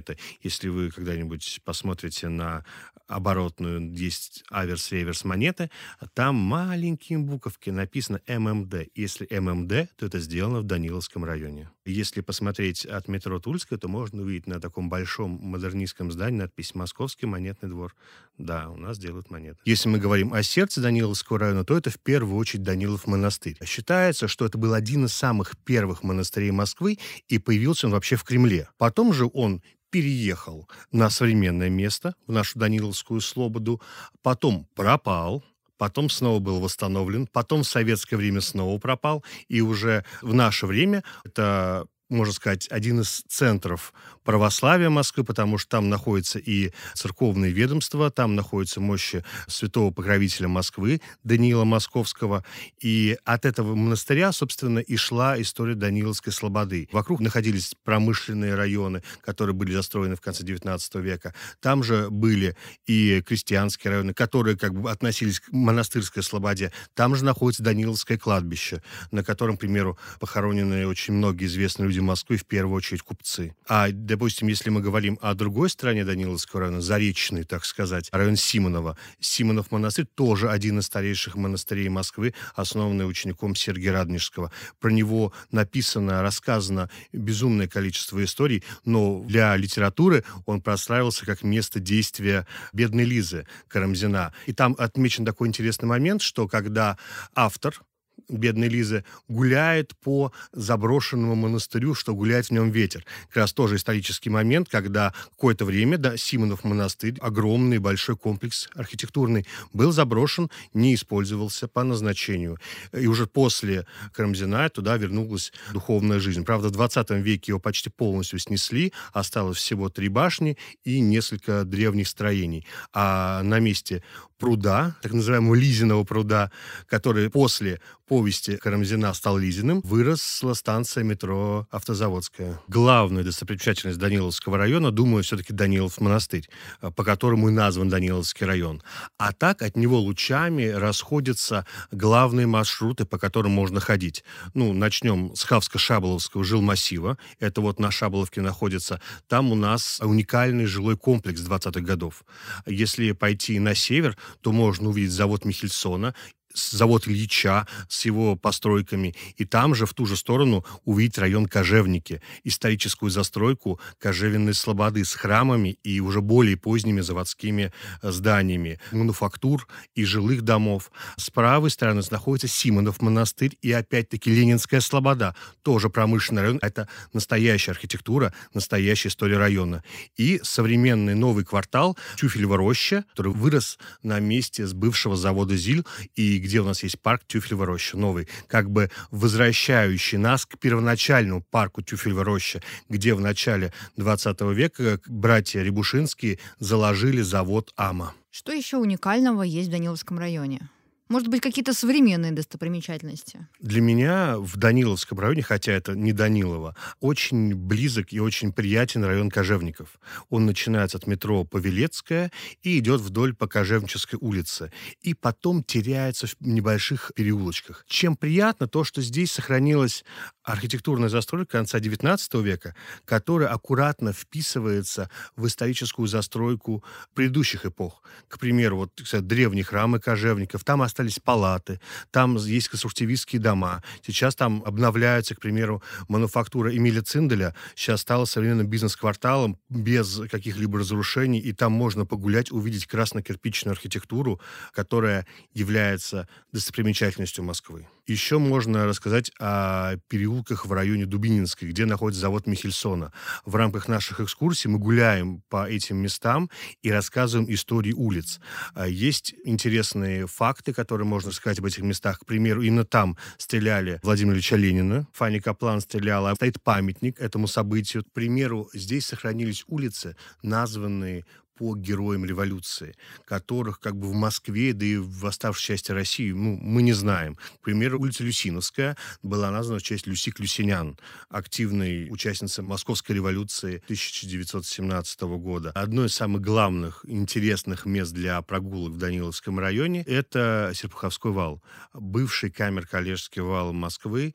Если 0.42 0.70
вы 0.70 0.90
когда-нибудь 0.92 1.62
посмотрите 1.64 2.30
на 2.30 2.66
оборотную, 3.08 3.94
есть 3.94 4.44
аверс-реверс 4.50 5.26
монеты, 5.26 5.70
там 6.14 6.36
маленькие 6.36 7.20
буковки 7.20 7.70
написано 7.70 8.22
ММД. 8.28 8.88
Если 8.96 9.28
ММД, 9.30 9.90
то 9.98 10.06
это 10.06 10.20
сделано 10.20 10.62
в 10.62 10.64
Даниловском 10.64 11.26
районе. 11.26 11.70
Если 11.86 12.22
посмотреть 12.22 12.86
от 12.86 13.08
метро 13.08 13.40
Тульская, 13.40 13.78
то 13.78 13.88
можно 13.88 14.22
увидеть 14.22 14.48
на 14.48 14.62
таком 14.62 14.90
большом 14.90 15.32
модернистском 15.42 16.12
здании 16.12 16.40
надпись 16.40 16.74
«Московский 16.76 17.26
монетный 17.26 17.70
двор». 17.70 17.96
Да, 18.38 18.70
у 18.70 18.78
нас 18.78 18.98
делают 18.98 19.30
монеты. 19.30 19.60
Если 19.66 19.90
мы 19.90 20.00
говорим 20.00 20.34
о 20.34 20.42
сердце 20.42 20.82
Даниловского 20.82 21.40
района, 21.40 21.66
то 21.66 21.78
это 21.78 21.90
в 21.90 22.00
первую 22.00 22.38
очередь 22.38 22.64
Данилов 22.64 23.08
монастырь. 23.08 23.58
Считается, 23.66 24.28
что 24.28 24.46
это 24.46 24.58
был 24.58 24.74
один 24.74 25.06
из 25.06 25.14
самых 25.14 25.58
первых 25.58 26.04
монастырей 26.04 26.52
Москвы, 26.52 26.98
и 27.28 27.40
появился 27.40 27.88
он 27.88 27.94
вообще 27.94 28.16
в 28.16 28.24
Кремле. 28.24 28.70
Потом 28.78 29.14
же 29.14 29.30
он 29.34 29.62
переехал 29.92 30.68
на 30.92 31.10
современное 31.10 31.70
место, 31.70 32.16
в 32.26 32.32
нашу 32.32 32.58
Даниловскую 32.58 33.22
Слободу, 33.22 33.82
потом 34.24 34.68
пропал, 34.74 35.44
потом 35.78 36.10
снова 36.10 36.40
был 36.40 36.60
восстановлен, 36.60 37.28
потом 37.28 37.64
в 37.64 37.68
советское 37.68 38.16
время 38.18 38.42
снова 38.42 38.80
пропал, 38.80 39.24
и 39.48 39.62
уже 39.62 40.06
в 40.22 40.34
наше 40.34 40.66
время 40.66 41.04
это 41.24 41.86
можно 42.12 42.34
сказать, 42.34 42.68
один 42.70 43.00
из 43.00 43.24
центров 43.30 43.94
православия 44.24 44.90
Москвы, 44.90 45.24
потому 45.24 45.58
что 45.58 45.70
там 45.70 45.90
находится 45.90 46.40
и 46.40 46.72
церковные 46.94 47.52
ведомства, 47.52 48.12
там 48.12 48.36
находятся 48.36 48.82
мощи 48.82 49.24
святого 49.48 49.92
покровителя 49.92 50.48
Москвы 50.48 51.02
Даниила 51.24 51.64
Московского. 51.64 52.44
И 52.80 53.18
от 53.26 53.46
этого 53.46 53.76
монастыря, 53.76 54.32
собственно, 54.32 54.80
и 54.80 54.96
шла 54.96 55.42
история 55.42 55.76
Даниловской 55.76 56.34
слободы. 56.34 56.88
Вокруг 56.92 57.20
находились 57.20 57.74
промышленные 57.84 58.56
районы, 58.56 59.04
которые 59.22 59.56
были 59.56 59.74
застроены 59.74 60.16
в 60.16 60.22
конце 60.22 60.44
XIX 60.44 60.80
века. 61.02 61.34
Там 61.60 61.84
же 61.84 62.10
были 62.10 62.56
и 62.86 63.22
крестьянские 63.22 63.92
районы, 63.92 64.14
которые 64.14 64.58
как 64.58 64.74
бы 64.74 64.92
относились 64.92 65.40
к 65.40 65.52
монастырской 65.52 66.24
слободе. 66.24 66.72
Там 66.94 67.16
же 67.16 67.26
находится 67.26 67.64
Даниловское 67.64 68.18
кладбище, 68.18 68.82
на 69.12 69.24
котором, 69.24 69.58
к 69.58 69.62
примеру, 69.62 69.98
похоронены 70.20 70.88
очень 70.88 71.14
многие 71.14 71.46
известные 71.46 71.88
люди 71.88 72.00
Москвы, 72.00 72.38
в 72.38 72.46
первую 72.46 72.78
очередь 72.78 73.02
купцы. 73.02 73.56
А 73.68 73.90
допустим, 74.12 74.50
если 74.50 74.70
мы 74.70 74.82
говорим 74.82 75.18
о 75.22 75.34
другой 75.34 75.70
стороне 75.70 76.04
Даниловского 76.04 76.64
района, 76.64 76.82
Заречный, 76.82 77.46
так 77.46 77.64
сказать, 77.64 78.10
район 78.12 78.36
Симонова, 78.36 78.98
Симонов 79.22 79.72
монастырь 79.72 80.06
тоже 80.06 80.50
один 80.50 80.80
из 80.80 80.88
старейших 80.88 81.36
монастырей 81.36 81.88
Москвы, 81.88 82.34
основанный 82.54 83.10
учеником 83.10 83.56
Сергия 83.56 83.94
Радонежского. 83.94 84.52
Про 84.82 84.90
него 84.90 85.32
написано, 85.52 86.22
рассказано 86.22 86.90
безумное 87.14 87.70
количество 87.70 88.22
историй, 88.22 88.66
но 88.84 89.24
для 89.24 89.56
литературы 89.56 90.26
он 90.46 90.62
прославился 90.62 91.26
как 91.26 91.44
место 91.44 91.80
действия 91.80 92.46
бедной 92.74 93.06
Лизы 93.06 93.48
Карамзина. 93.70 94.34
И 94.46 94.52
там 94.52 94.76
отмечен 94.78 95.24
такой 95.24 95.48
интересный 95.48 95.88
момент, 95.88 96.22
что 96.22 96.50
когда 96.50 96.98
автор 97.34 97.82
бедной 98.32 98.70
Лизы, 98.70 99.04
гуляет 99.28 99.96
по 99.98 100.32
заброшенному 100.54 101.36
монастырю, 101.36 101.94
что 101.94 102.14
гуляет 102.14 102.48
в 102.48 102.52
нем 102.52 102.72
ветер. 102.72 103.06
Как 103.28 103.38
раз 103.38 103.54
тоже 103.54 103.76
исторический 103.76 104.30
момент, 104.30 104.70
когда 104.70 105.14
какое-то 105.32 105.66
время 105.66 105.98
да, 105.98 106.18
Симонов 106.18 106.64
монастырь, 106.64 107.18
огромный 107.20 107.78
большой 107.78 108.18
комплекс 108.18 108.70
архитектурный, 108.76 109.46
был 109.74 109.92
заброшен, 109.92 110.50
не 110.74 110.96
использовался 110.96 111.68
по 111.68 111.84
назначению. 111.84 112.58
И 112.94 113.08
уже 113.08 113.28
после 113.28 113.86
Карамзина 114.14 114.70
туда 114.70 114.98
вернулась 114.98 115.52
духовная 115.74 116.20
жизнь. 116.20 116.44
Правда, 116.46 116.70
в 116.70 116.72
20 116.72 117.10
веке 117.12 117.52
его 117.52 117.60
почти 117.60 117.90
полностью 117.90 118.40
снесли, 118.40 118.94
осталось 119.14 119.58
всего 119.58 119.90
три 119.90 120.10
башни 120.10 120.58
и 120.84 121.00
несколько 121.00 121.64
древних 121.64 122.08
строений. 122.08 122.66
А 122.94 123.44
на 123.44 123.60
месте 123.60 124.04
пруда, 124.42 124.96
так 125.02 125.14
называемого 125.14 125.54
Лизиного 125.54 126.04
пруда, 126.04 126.52
который 126.88 127.30
после 127.30 127.80
повести 128.22 128.56
Карамзина 128.58 129.16
стал 129.16 129.40
Лизиным, 129.40 129.82
выросла 129.82 130.54
станция 130.54 131.04
метро 131.04 131.68
Автозаводская. 131.72 132.60
Главная 132.68 133.24
достопримечательность 133.24 133.98
Даниловского 133.98 134.60
района, 134.60 134.92
думаю, 134.92 135.24
все-таки 135.24 135.54
Данилов 135.54 136.00
монастырь, 136.00 136.48
по 136.96 137.04
которому 137.04 137.50
и 137.50 137.52
назван 137.52 137.90
Даниловский 137.90 138.46
район. 138.46 138.84
А 139.18 139.34
так 139.34 139.64
от 139.64 139.76
него 139.76 140.00
лучами 140.00 140.68
расходятся 140.68 141.66
главные 141.90 142.46
маршруты, 142.46 143.06
по 143.06 143.18
которым 143.18 143.54
можно 143.54 143.80
ходить. 143.80 144.24
Ну, 144.54 144.72
начнем 144.72 145.36
с 145.36 145.44
Хавско-Шаболовского 145.44 146.44
жилмассива. 146.44 147.18
Это 147.40 147.62
вот 147.62 147.80
на 147.80 147.90
Шаболовке 147.90 148.42
находится. 148.42 149.02
Там 149.28 149.52
у 149.52 149.56
нас 149.56 150.00
уникальный 150.00 150.66
жилой 150.66 150.96
комплекс 150.96 151.42
20-х 151.42 151.82
годов. 151.82 152.24
Если 152.68 153.14
пойти 153.14 153.58
на 153.58 153.74
север, 153.74 154.16
то 154.42 154.52
можно 154.52 154.90
увидеть 154.90 155.12
завод 155.12 155.44
Михельсона 155.44 156.14
завод 156.54 157.08
Ильича 157.08 157.68
с 157.90 158.06
его 158.06 158.36
постройками, 158.36 159.16
и 159.38 159.46
там 159.46 159.76
же, 159.76 159.86
в 159.86 159.94
ту 159.94 160.06
же 160.06 160.16
сторону, 160.16 160.66
увидеть 160.86 161.18
район 161.18 161.46
Кожевники, 161.46 162.22
историческую 162.44 163.10
застройку 163.10 163.80
Кожевенной 164.00 164.54
Слободы 164.54 165.04
с 165.06 165.14
храмами 165.14 165.78
и 165.84 166.00
уже 166.00 166.22
более 166.22 166.58
поздними 166.58 167.02
заводскими 167.02 167.72
э, 168.02 168.12
зданиями, 168.12 168.80
мануфактур 168.92 169.68
и 169.96 170.04
жилых 170.06 170.42
домов. 170.42 170.92
С 171.18 171.30
правой 171.30 171.70
стороны 171.70 172.02
находится 172.12 172.48
Симонов 172.48 173.02
монастырь 173.02 173.58
и 173.62 173.72
опять-таки 173.72 174.30
Ленинская 174.30 174.82
Слобода, 174.82 175.36
тоже 175.62 175.90
промышленный 175.90 176.42
район. 176.42 176.60
Это 176.62 176.88
настоящая 177.14 177.72
архитектура, 177.72 178.34
настоящая 178.54 179.10
история 179.10 179.38
района. 179.38 179.84
И 180.18 180.40
современный 180.44 181.16
новый 181.16 181.46
квартал 181.46 181.98
Тюфелева 182.18 182.58
роща, 182.58 183.06
который 183.12 183.34
вырос 183.34 183.78
на 184.04 184.20
месте 184.20 184.66
с 184.66 184.74
бывшего 184.74 185.16
завода 185.16 185.56
ЗИЛ 185.56 185.86
и 186.16 186.38
где 186.42 186.60
у 186.60 186.66
нас 186.66 186.84
есть 186.84 187.00
парк 187.00 187.22
Тюфелева 187.28 187.66
роща, 187.66 187.98
новый, 187.98 188.28
как 188.48 188.70
бы 188.70 188.90
возвращающий 189.12 190.18
нас 190.18 190.46
к 190.46 190.58
первоначальному 190.58 191.42
парку 191.50 191.82
Тюфелева 191.82 192.24
роща, 192.24 192.62
где 192.90 193.14
в 193.14 193.22
начале 193.22 193.72
20 193.98 194.42
века 194.42 195.00
братья 195.08 195.62
Рябушинские 195.62 196.40
заложили 196.60 197.22
завод 197.22 197.72
АМА. 197.76 198.14
Что 198.32 198.52
еще 198.52 198.78
уникального 198.78 199.44
есть 199.44 199.70
в 199.70 199.72
Даниловском 199.72 200.18
районе? 200.18 200.70
Может 201.12 201.28
быть, 201.28 201.42
какие-то 201.42 201.74
современные 201.74 202.32
достопримечательности? 202.32 203.46
Для 203.60 203.82
меня 203.82 204.38
в 204.38 204.56
Даниловском 204.56 205.20
районе, 205.20 205.42
хотя 205.42 205.74
это 205.74 205.94
не 205.94 206.14
Данилово, 206.14 206.74
очень 207.02 207.54
близок 207.54 208.14
и 208.14 208.22
очень 208.22 208.54
приятен 208.54 209.04
район 209.04 209.30
Кожевников. 209.30 210.00
Он 210.30 210.46
начинается 210.46 210.98
от 210.98 211.08
метро 211.08 211.44
Павелецкая 211.44 212.32
и 212.64 212.80
идет 212.80 213.02
вдоль 213.02 213.36
по 213.36 213.46
Кожевнической 213.48 214.20
улице. 214.22 214.72
И 215.02 215.14
потом 215.14 215.66
теряется 215.66 216.28
в 216.28 216.36
небольших 216.40 217.12
переулочках. 217.14 217.84
Чем 217.90 218.16
приятно 218.16 218.68
то, 218.68 218.86
что 218.86 219.02
здесь 219.02 219.34
сохранилась 219.34 220.06
архитектурная 220.44 221.10
застройка 221.10 221.52
конца 221.58 221.80
XIX 221.80 222.42
века, 222.42 222.74
которая 223.06 223.50
аккуратно 223.50 224.14
вписывается 224.14 225.10
в 225.36 225.46
историческую 225.46 226.08
застройку 226.08 226.84
предыдущих 227.14 227.66
эпох. 227.66 228.02
К 228.28 228.40
примеру, 228.40 228.78
вот 228.78 228.92
кстати, 228.96 229.24
древние 229.24 229.64
храмы 229.64 230.00
кожевников, 230.00 230.64
там 230.64 230.82
остались 230.82 231.01
палаты, 231.24 231.80
там 232.12 232.36
есть 232.38 232.70
конструктивистские 232.70 233.42
дома. 233.42 233.84
Сейчас 234.06 234.36
там 234.36 234.64
обновляются, 234.66 235.36
к 235.36 235.40
примеру, 235.40 235.82
мануфактура 236.08 236.76
Эмиля 236.76 237.02
Цинделя. 237.02 237.56
Сейчас 237.76 238.02
стала 238.02 238.26
современным 238.26 238.68
бизнес-кварталом 238.68 239.58
без 239.70 240.22
каких-либо 240.30 240.80
разрушений, 240.80 241.40
и 241.40 241.54
там 241.54 241.72
можно 241.72 242.06
погулять, 242.06 242.52
увидеть 242.52 242.86
красно-кирпичную 242.88 243.72
архитектуру, 243.72 244.40
которая 244.74 245.26
является 245.54 246.28
достопримечательностью 246.52 247.44
Москвы. 247.44 247.88
Еще 248.08 248.40
можно 248.40 248.86
рассказать 248.86 249.32
о 249.40 249.96
переулках 250.08 250.66
в 250.66 250.72
районе 250.74 251.06
Дубининской, 251.06 251.70
где 251.70 251.86
находится 251.86 252.22
завод 252.22 252.48
Михельсона. 252.48 253.14
В 253.46 253.56
рамках 253.56 253.88
наших 253.88 254.20
экскурсий 254.22 254.70
мы 254.70 254.80
гуляем 254.80 255.44
по 255.50 255.70
этим 255.70 255.98
местам 255.98 256.50
и 256.82 256.92
рассказываем 256.92 257.52
истории 257.54 257.94
улиц. 257.94 258.40
А, 258.74 258.88
есть 258.88 259.36
интересные 259.44 260.28
факты, 260.28 260.74
которые 260.74 261.08
можно 261.08 261.32
сказать 261.32 261.60
об 261.60 261.66
этих 261.66 261.84
местах. 261.84 262.20
К 262.20 262.26
примеру, 262.26 262.62
именно 262.62 262.86
там 262.86 263.18
стреляли 263.38 264.00
Владимира 264.04 264.36
Ильича 264.36 264.56
Ленина, 264.56 265.08
Фанни 265.14 265.40
Каплан 265.40 265.82
стреляла. 265.82 266.34
Стоит 266.36 266.62
памятник 266.62 267.20
этому 267.20 267.48
событию. 267.48 268.04
К 268.04 268.12
примеру, 268.12 268.70
здесь 268.74 269.06
сохранились 269.06 269.64
улицы, 269.68 270.16
названные 270.42 271.26
по 271.62 271.76
героям 271.76 272.26
революции, 272.26 272.96
которых 273.24 273.80
как 273.80 273.96
бы 273.96 274.08
в 274.08 274.16
Москве, 274.16 274.74
да 274.74 274.84
и 274.84 274.98
в 274.98 275.28
оставшей 275.28 275.76
части 275.76 275.92
России, 275.92 276.32
ну, 276.32 276.58
мы 276.60 276.82
не 276.82 276.94
знаем. 276.94 277.36
К 277.36 277.66
примеру, 277.66 278.02
улица 278.02 278.24
Люсиновская 278.24 278.98
была 279.22 279.52
названа 279.52 279.78
в 279.78 279.84
честь 279.84 280.08
Люси 280.08 280.32
Клюсинян, 280.32 280.98
активной 281.30 282.08
участницы 282.10 282.64
Московской 282.64 283.16
революции 283.16 283.76
1917 283.84 285.22
года. 285.22 285.70
Одно 285.76 286.06
из 286.06 286.16
самых 286.16 286.42
главных 286.42 287.06
интересных 287.08 287.86
мест 287.86 288.12
для 288.12 288.42
прогулок 288.42 288.94
в 288.94 288.98
Даниловском 288.98 289.60
районе– 289.60 290.02
это 290.08 290.72
Серпуховской 290.74 291.32
вал, 291.32 291.62
бывший 291.94 292.50
камер-коллежский 292.50 293.42
вал 293.42 293.72
Москвы, 293.72 294.34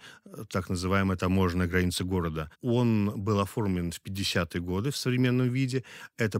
так 0.49 0.69
называемая 0.69 1.17
таможенная 1.17 1.67
граница 1.67 2.05
города. 2.05 2.53
Он 2.61 3.11
был 3.17 3.41
оформлен 3.41 3.91
в 3.91 4.01
50-е 4.01 4.61
годы 4.61 4.93
в 4.93 4.97
современном 4.97 5.49
виде. 5.49 5.83
Это 6.19 6.39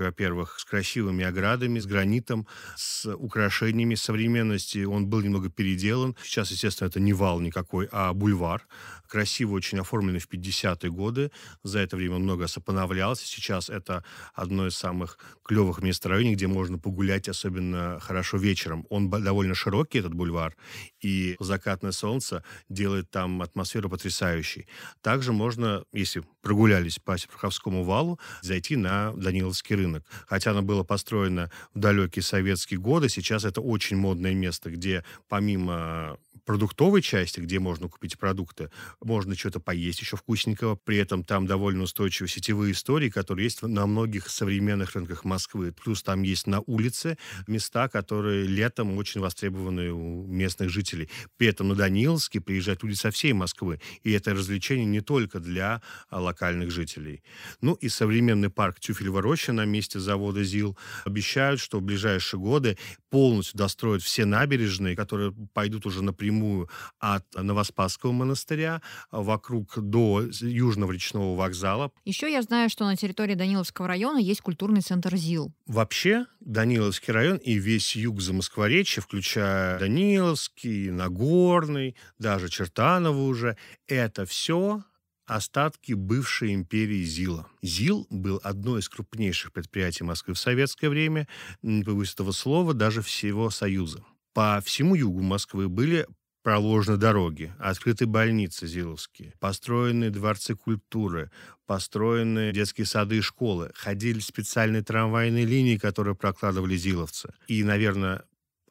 потрясающий 0.00 0.10
во-первых, 0.10 0.58
с 0.58 0.64
красивыми 0.64 1.24
оградами, 1.24 1.78
с 1.78 1.86
гранитом, 1.86 2.46
с 2.76 3.06
украшениями 3.14 3.94
современности. 3.94 4.84
Он 4.84 5.06
был 5.06 5.20
немного 5.20 5.50
переделан. 5.50 6.16
Сейчас, 6.22 6.50
естественно, 6.50 6.88
это 6.88 7.00
не 7.00 7.12
вал 7.12 7.40
никакой, 7.40 7.88
а 7.92 8.12
бульвар. 8.12 8.66
Красиво 9.08 9.54
очень 9.54 9.78
оформленный 9.78 10.20
в 10.20 10.28
50-е 10.28 10.90
годы. 10.90 11.30
За 11.62 11.80
это 11.80 11.96
время 11.96 12.16
он 12.16 12.22
много 12.22 12.46
поновлялся. 12.64 13.26
Сейчас 13.26 13.68
это 13.68 14.04
одно 14.34 14.66
из 14.66 14.76
самых 14.76 15.18
клевых 15.44 15.82
мест 15.82 16.06
районе, 16.06 16.34
где 16.34 16.46
можно 16.46 16.78
погулять, 16.78 17.28
особенно 17.28 17.98
хорошо 18.00 18.38
вечером. 18.38 18.86
Он 18.88 19.10
довольно 19.10 19.54
широкий, 19.54 19.98
этот 19.98 20.14
бульвар, 20.14 20.56
и 21.00 21.36
закатное 21.40 21.92
солнце 21.92 22.44
делает 22.68 23.10
там 23.10 23.42
атмосферу 23.42 23.90
потрясающей. 23.90 24.66
Также 25.02 25.32
можно, 25.32 25.84
если 25.92 26.22
прогулялись 26.42 26.98
по 26.98 27.18
Серпуховскому 27.18 27.84
валу, 27.84 28.18
зайти 28.42 28.76
на 28.76 29.12
Даниловский 29.12 29.76
рынок. 29.76 29.89
Хотя 30.26 30.50
оно 30.50 30.62
было 30.62 30.82
построено 30.82 31.50
в 31.74 31.78
далекие 31.78 32.22
советские 32.22 32.80
годы, 32.80 33.08
сейчас 33.08 33.44
это 33.44 33.60
очень 33.60 33.96
модное 33.96 34.34
место, 34.34 34.70
где 34.70 35.04
помимо 35.28 36.18
продуктовой 36.44 37.02
части, 37.02 37.40
где 37.40 37.58
можно 37.58 37.88
купить 37.88 38.18
продукты, 38.18 38.70
можно 39.00 39.34
что-то 39.34 39.60
поесть 39.60 40.00
еще 40.00 40.16
вкусненького. 40.16 40.76
При 40.76 40.96
этом 40.96 41.24
там 41.24 41.46
довольно 41.46 41.84
устойчивые 41.84 42.28
сетевые 42.28 42.72
истории, 42.72 43.08
которые 43.08 43.44
есть 43.44 43.62
на 43.62 43.86
многих 43.86 44.28
современных 44.28 44.94
рынках 44.94 45.24
Москвы. 45.24 45.72
Плюс 45.72 46.02
там 46.02 46.22
есть 46.22 46.46
на 46.46 46.60
улице 46.60 47.18
места, 47.46 47.88
которые 47.88 48.46
летом 48.46 48.96
очень 48.96 49.20
востребованы 49.20 49.92
у 49.92 50.26
местных 50.26 50.70
жителей. 50.70 51.08
При 51.36 51.48
этом 51.48 51.68
на 51.68 51.74
Даниловске 51.74 52.40
приезжают 52.40 52.82
люди 52.82 52.94
со 52.94 53.10
всей 53.10 53.32
Москвы. 53.32 53.80
И 54.02 54.12
это 54.12 54.34
развлечение 54.34 54.86
не 54.86 55.00
только 55.00 55.40
для 55.40 55.82
а, 56.08 56.20
локальных 56.20 56.70
жителей. 56.70 57.22
Ну 57.60 57.74
и 57.74 57.88
современный 57.88 58.50
парк 58.50 58.80
Тюфелева 58.80 59.22
роща 59.22 59.52
на 59.52 59.64
месте 59.64 60.00
завода 60.00 60.42
ЗИЛ 60.42 60.76
обещают, 61.04 61.60
что 61.60 61.78
в 61.78 61.82
ближайшие 61.82 62.40
годы 62.40 62.78
полностью 63.10 63.58
достроят 63.58 64.02
все 64.02 64.24
набережные, 64.24 64.96
которые 64.96 65.32
пойдут 65.52 65.86
уже 65.86 66.02
напрямую 66.20 66.68
от 66.98 67.24
Новоспасского 67.34 68.12
монастыря 68.12 68.82
вокруг 69.10 69.78
до 69.78 70.22
Южного 70.40 70.92
речного 70.92 71.34
вокзала. 71.36 71.92
Еще 72.04 72.30
я 72.30 72.42
знаю, 72.42 72.68
что 72.68 72.84
на 72.84 72.96
территории 72.96 73.34
Даниловского 73.34 73.88
района 73.88 74.18
есть 74.18 74.42
культурный 74.42 74.82
центр 74.82 75.16
ЗИЛ. 75.16 75.52
Вообще, 75.66 76.26
Даниловский 76.40 77.12
район 77.12 77.38
и 77.38 77.54
весь 77.54 77.96
юг 77.96 78.20
Замоскворечья, 78.20 79.00
включая 79.00 79.78
Даниловский, 79.78 80.90
Нагорный, 80.90 81.96
даже 82.18 82.48
Чертаново 82.48 83.22
уже, 83.22 83.56
это 83.86 84.26
все 84.26 84.82
остатки 85.26 85.92
бывшей 85.92 86.54
империи 86.54 87.04
ЗИЛа. 87.04 87.46
ЗИЛ 87.62 88.08
был 88.10 88.40
одно 88.42 88.78
из 88.78 88.88
крупнейших 88.88 89.52
предприятий 89.52 90.02
Москвы 90.02 90.34
в 90.34 90.38
советское 90.38 90.88
время, 90.88 91.28
не 91.62 91.84
побоюсь 91.84 92.12
этого 92.12 92.32
слова, 92.32 92.74
даже 92.74 93.00
всего 93.00 93.48
Союза. 93.50 94.04
По 94.32 94.60
всему 94.64 94.94
югу 94.94 95.22
Москвы 95.22 95.68
были 95.68 96.06
проложены 96.42 96.96
дороги, 96.96 97.52
открыты 97.58 98.06
больницы 98.06 98.66
зиловские, 98.66 99.34
построены 99.40 100.10
дворцы 100.10 100.54
культуры, 100.54 101.30
построены 101.66 102.52
детские 102.52 102.86
сады 102.86 103.18
и 103.18 103.20
школы, 103.20 103.72
ходили 103.74 104.20
специальные 104.20 104.82
трамвайные 104.82 105.44
линии, 105.44 105.76
которые 105.76 106.14
прокладывали 106.14 106.76
зиловцы. 106.76 107.34
И, 107.46 107.62
наверное, 107.62 108.24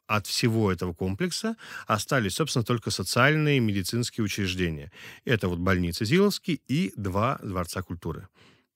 от 0.06 0.26
всего 0.26 0.72
этого 0.72 0.92
комплекса 0.92 1.56
остались, 1.86 2.34
собственно, 2.34 2.64
только 2.64 2.90
социальные 2.90 3.58
и 3.58 3.60
медицинские 3.60 4.24
учреждения. 4.24 4.90
Это 5.24 5.48
вот 5.48 5.60
больница 5.60 6.04
Зиловский 6.04 6.60
и 6.66 6.92
два 6.96 7.38
дворца 7.42 7.82
культуры. 7.82 8.26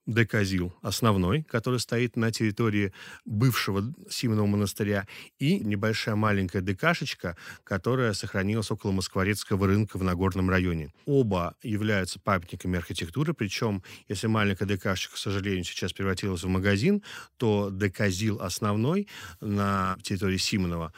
Деказил 0.07 0.75
основной, 0.83 1.43
который 1.43 1.81
стоит 1.81 2.17
на 2.17 2.31
территории 2.31 2.93
бывшего 3.25 3.93
Симонова 4.09 4.47
монастыря, 4.47 5.07
и 5.38 5.59
небольшая 5.61 6.14
маленькая 6.14 6.62
декашечка, 6.62 7.37
которая 7.64 8.12
сохранилась 8.12 8.71
около 8.71 8.93
Москворецкого 8.93 9.67
рынка 9.67 9.99
в 9.99 10.03
Нагорном 10.03 10.51
районе. 10.51 10.93
Оба 11.07 11.57
являются 11.62 12.21
памятниками 12.21 12.79
архитектуры, 12.79 13.35
причем, 13.35 13.83
если 14.09 14.27
маленькая 14.27 14.67
декашечка, 14.67 15.14
к 15.14 15.19
сожалению, 15.19 15.64
сейчас 15.64 15.93
превратилась 15.93 16.43
в 16.43 16.49
магазин, 16.49 17.03
то 17.37 17.71
деказил 17.73 18.40
основной 18.40 19.09
на 19.40 19.97
территории 20.03 20.37
Симонова 20.37 20.93